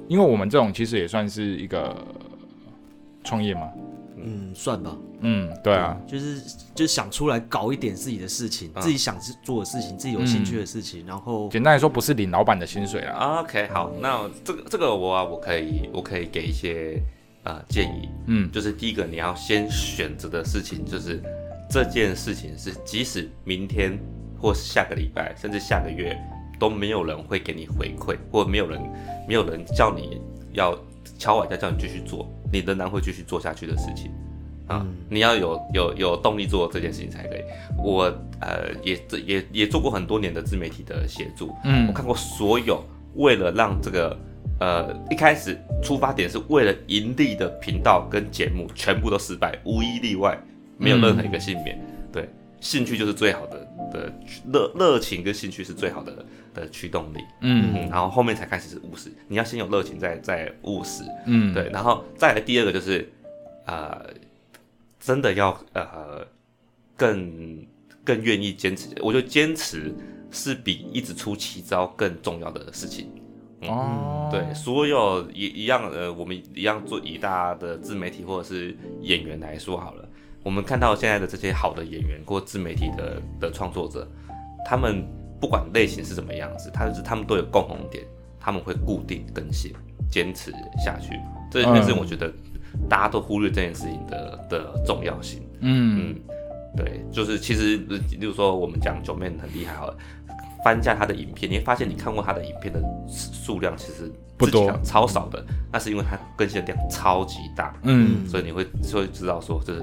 [0.08, 1.96] 因为我们这种其实也算是一个
[3.24, 3.68] 创业嘛。
[4.22, 4.94] 嗯，算吧。
[5.22, 6.42] 嗯，对啊，就是
[6.74, 13.40] 就想出来搞一点自己的事情，嗯自己想做的事情，自己有兴趣的事情，然后简单来说不是领老板的薪水啊。
[13.40, 17.00] OK，好，那这个这个我啊，我可以我可以给一些
[17.44, 21.22] 呃建议，嗯就是第一个你要先选择的事情，就是
[21.70, 23.98] 这件事情是即使明天
[24.38, 26.16] 或是下个礼拜，甚至下个月
[26.58, 28.80] 都没有人会给你回馈，或没有人
[29.26, 30.20] 没有人叫你
[30.52, 30.78] 要
[31.18, 34.10] 敲碗再叫你继续做，你仍然会继续做下去的事情。
[34.66, 37.40] 啊，你要有有有动力做这件事情才可以。
[37.76, 38.04] 我
[38.40, 42.84] 呃也也也做过很多年的自媒体的协助，嗯我嗯看过所有
[43.16, 44.16] 为了让这个
[44.58, 50.38] 呃一开始出发点是为了盈利的频道跟节目，全部都失败，无一例外，
[50.76, 51.78] 没有任何一个幸免。
[52.12, 52.28] 对，
[52.60, 54.12] 兴趣就是最好的的
[54.52, 57.18] 热热情跟兴趣是最好的的驱动力。
[57.40, 61.04] 嗯嗯，然后后面才开始是务实，你要先有热情，再再务实。
[61.26, 63.10] 嗯，对，然后再来第二个就是，
[63.66, 64.04] 呃，
[64.98, 66.26] 真的要呃
[66.96, 67.64] 更
[68.04, 68.88] 更愿意坚持。
[69.00, 69.94] 我觉得坚持
[70.30, 73.10] 是比一直出奇招更重要的事情。
[73.62, 80.08] 哦，对，所有一一样呃，我们一样做以大家的自媒体或者是演员来说好了，
[80.42, 84.08] 我们看到现在的这些好的演员或自媒体的的创作者，
[84.64, 85.06] 他们
[85.40, 88.04] 不管类型是怎么样子，他是他们都有共同点，
[88.38, 89.72] 他们会固定更新，
[90.10, 90.50] 坚持
[90.84, 91.18] 下去。
[91.50, 92.32] 这件事嗯我觉得
[92.88, 95.42] 大家都忽略这件事情的的重要性。
[95.60, 96.14] 嗯。
[96.14, 96.16] 嗯，
[96.76, 99.96] 对，就是其实，呃例如说我们讲九妹很厉害好了，
[100.64, 109.82] 翻一下他的影片，你会发现你看过他的影片的数量其实不多超少的，那是因为他更新的量超级大，嗯所以你会会知道说，就是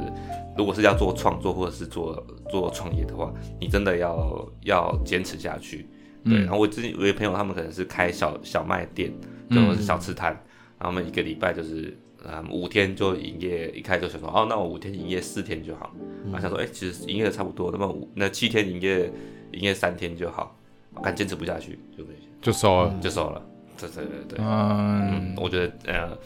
[0.58, 5.88] 如果是要做创作或者是做做创业的话，你真的要要坚持下去。
[6.24, 9.12] 对，嗯然后我之前有些朋友，他们可能是开小小卖店，
[9.50, 10.32] 或是小吃摊，
[10.80, 11.98] 然后他们一个礼拜就是。
[12.30, 15.94] 嗯，五天就营业，一开始就想说，哦，那我五天营业四天就好。
[16.26, 19.06] 然后想说，哎、其实营业的差不多，那么五那七天营业
[19.52, 20.58] 营业三天就好，
[21.02, 22.04] 看坚持不下去就
[22.42, 22.94] 就收了。
[23.02, 23.42] 就收了。
[23.80, 26.18] 对对对对，嗯嗯，我觉得呃，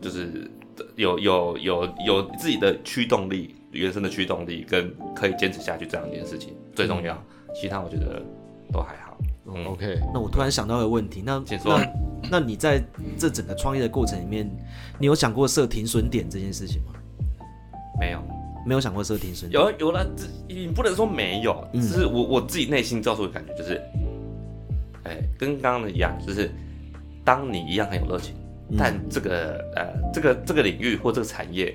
[0.00, 0.50] 就是
[0.96, 7.22] 有有有有自己的驱动力，原生的驱动力，跟可以坚持下去这样一件事情最重要。
[7.54, 8.22] 其他我觉得
[8.72, 9.18] 都还好。
[9.44, 12.82] 嗯，OK，那我突然想到一个问题，那请说那那你在
[13.18, 14.48] 这整个创业的过程里面，
[14.98, 16.92] 你有想过设停损点这件事情吗？
[17.98, 18.22] 没有。
[18.66, 19.62] 没有想过设停损点。
[19.62, 23.80] 有有了，这你不能说没有，嗯只是我我自己内心造出的感觉就是，
[25.04, 26.50] 哎、跟刚刚的一样，就是
[27.24, 28.34] 当你一样很有热情，
[28.68, 31.74] 嗯但这个呃这个这个领域或这个产业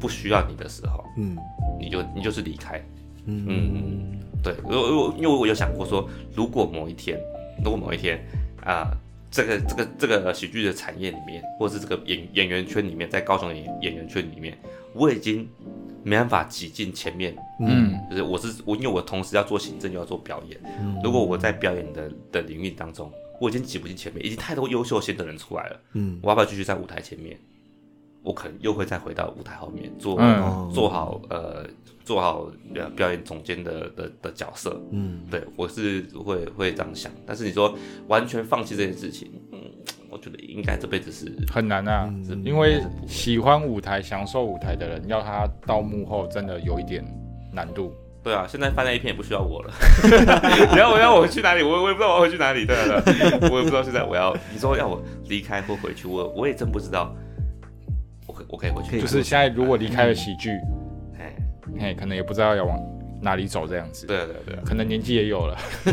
[0.00, 1.36] 不需要你的时候，嗯
[1.80, 2.82] 你就你就是离开。
[3.26, 7.18] 嗯嗯，对，我我因为我有想过说，如果某一天，
[7.64, 8.22] 如果某一天
[8.62, 8.90] 啊、
[9.30, 14.56] 这个这个这个喜剧的产业里面，或是这个演演员圈里面，在高雄演演员圈里面，
[14.92, 15.48] 我已经
[16.04, 17.98] 没办法挤进前面，嗯。
[18.10, 21.00] 就是我是我，因为我同时要做行政又要做表演，嗯。
[21.02, 26.20] 如果我在表演的的领域当中，我已经挤不进前面，已经太多优秀新的人出来了，嗯。
[26.22, 27.38] 我要不要继续在舞台前面？
[28.22, 30.70] 我可能又会再回到舞台后面做、嗯。
[30.72, 31.66] 做好呃
[32.04, 34.80] 做好呃表演总监的的的角色。
[34.92, 35.20] 嗯。
[35.30, 37.76] 对我是会会这样想，但是你说
[38.08, 39.60] 完全放弃这件事情，嗯，
[40.14, 47.04] 我觉得应该这辈子是很难啊，嗯因为喜欢舞台、享受舞台的人，要他到幕后真的有一点
[47.52, 47.92] 难度。
[48.22, 49.74] 对啊，现在翻 A 片也不需要我了。
[50.72, 52.64] 你要我要我去哪里，我我也不知道我要回去哪里。
[52.64, 57.12] 对啊，对啊我也不知道现在我要你说要我离开或回去，我我也真不知道。
[58.28, 60.50] 我可我可以回去，就是现在如果离开了喜剧，
[61.18, 61.34] 哎，
[61.80, 62.78] 哎，可能也不知道要往
[63.24, 64.06] 哪里走这样子。
[64.06, 65.58] 对啊对啊对啊，可能年纪也有了。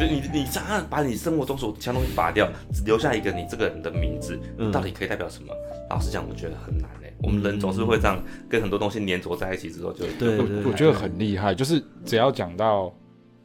[0.00, 5.54] 就你你想想把你生活中所其他东西拔掉，只留下一个你这个人的名字，嗯到底可以代表什么？
[5.90, 7.12] 老实讲，我觉得很难哎。
[7.22, 12.92] 我们人总是会这样跟很多东西粘着在一起之后就，就对对我我觉得很厉害，就是只要讲到，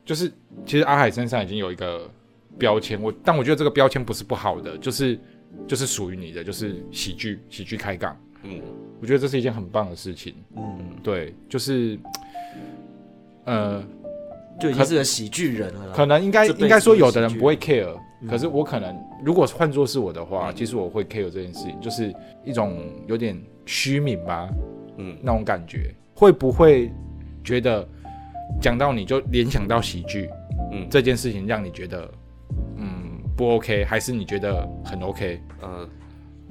[0.03, 0.32] 就是
[0.66, 2.09] 其实阿海身上已经有一个
[2.57, 5.20] 标签，我但我觉得这个标签不是不好的，就是
[5.68, 8.59] 就是属于你的，就是喜剧喜剧开杠，嗯
[9.01, 10.36] 我觉得这是一件很棒的事情。
[10.55, 11.97] 嗯，对，就是
[13.52, 13.84] 呃，
[14.60, 15.93] 就已经是个喜剧人了啦。
[15.93, 18.28] 可能应该这辈子应该说有的人不会 care，嗯。
[18.28, 20.56] 可是我可能如果换作是我的话，嗯。
[20.56, 22.14] 其实我会 care 这件事情，就是
[22.45, 24.49] 一种有点虚名吧
[24.97, 25.18] 嗯。
[25.22, 26.91] 那种感觉，会不会
[27.43, 27.88] 觉得
[28.62, 30.30] 讲到你就联想到喜剧
[30.72, 32.10] 嗯，这件事情，让你觉得
[32.78, 35.41] 嗯不 OK，还是你觉得很 OK？
[35.62, 35.89] 呃，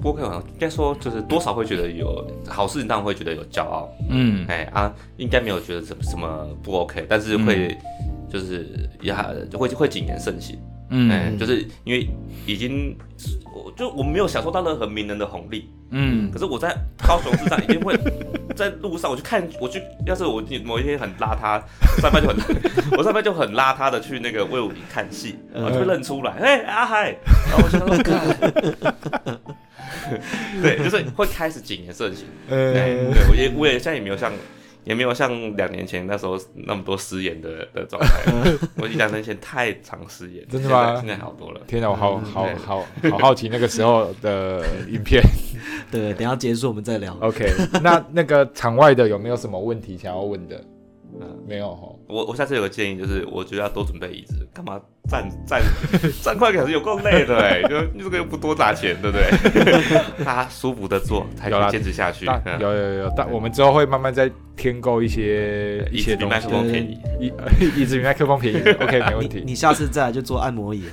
[0.01, 4.45] 播客好像应该说就是多少会觉得有好事情，当然会觉得有骄傲，嗯。
[4.47, 7.77] 哎啊，应该没有觉得什么什么不 OK，但是会
[8.29, 9.13] 就是也
[9.53, 10.57] 会会谨言慎行，
[10.91, 11.37] 哎、嗯。
[11.37, 12.07] 就是因为
[12.45, 12.95] 已经
[13.53, 16.29] 我就我没有享受到任何名人的红利，嗯。
[16.31, 16.75] 可是我在
[17.07, 17.97] 高雄市上一定会
[18.55, 21.61] 在路上，我去看，我去，要是我某一天很邋遢，
[22.01, 22.37] 上班就很，
[22.97, 27.15] 我上班就很邋遢的去那个魏武营看戏，就会认出来，哎、阿海，
[27.49, 29.41] 然后我就想说，干。
[30.61, 34.31] 对，就是会开始谨言慎行，呃对，对我也我也现在也没有像。
[34.83, 38.23] 也没有像两年前那时候那么多失言的的状态，
[38.77, 41.61] 我两年前太常失言，真的吗现在好多了。
[41.67, 45.21] 天哪，我好嗯好好好好奇那个时候的影片。
[45.91, 47.15] 对，等一下结束我们再聊。
[47.21, 47.45] OK，
[47.83, 50.63] 那那个场外的有没有什么问题想要问的？
[51.19, 51.93] 嗯没有哈。
[52.07, 54.79] 我我下次有个建议，就是我觉得要多准备椅子，干嘛
[55.09, 55.61] 站站
[56.23, 59.25] 站快可是有够累的哎， 就这个又不多砸钱，对不对？
[60.23, 62.25] 大家舒服的做才可以坚持下去。
[62.59, 66.49] 有有有，但我们之后会慢慢再添购一些一些东西椅子比麦克。
[66.49, 69.43] 风便宜，椅椅子比麦克风便宜， OK，没问你题。
[69.45, 70.83] 你下次再来就做按摩椅。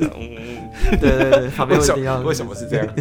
[0.00, 2.92] 嗯，对对对，旁边为什一定要为什么是这样子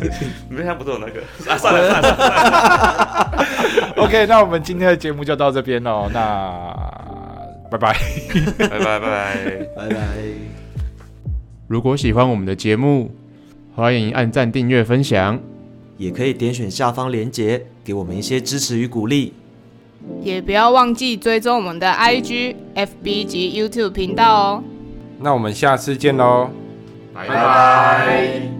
[0.49, 1.21] 你们现在不是有那个
[1.51, 1.57] 啊？
[1.57, 3.45] 算了算了算了
[3.97, 6.07] ，？OK，那我们今天的节目就到这边喽。
[6.13, 6.73] 那
[7.69, 7.95] 拜拜。
[8.57, 9.35] 拜拜拜拜。
[9.75, 9.97] 拜拜。
[11.67, 13.11] 如果喜欢我们的节目，
[13.75, 15.39] 欢迎按赞、订阅、分享。
[15.97, 19.33] 也可以点选下方链接，给我们一些支持与鼓励。
[20.21, 24.63] 也不要忘记追踪我们的 IG、FB 及 YouTube 频道哦。
[25.19, 26.49] 那我们下次见喽。
[27.13, 28.56] 拜拜。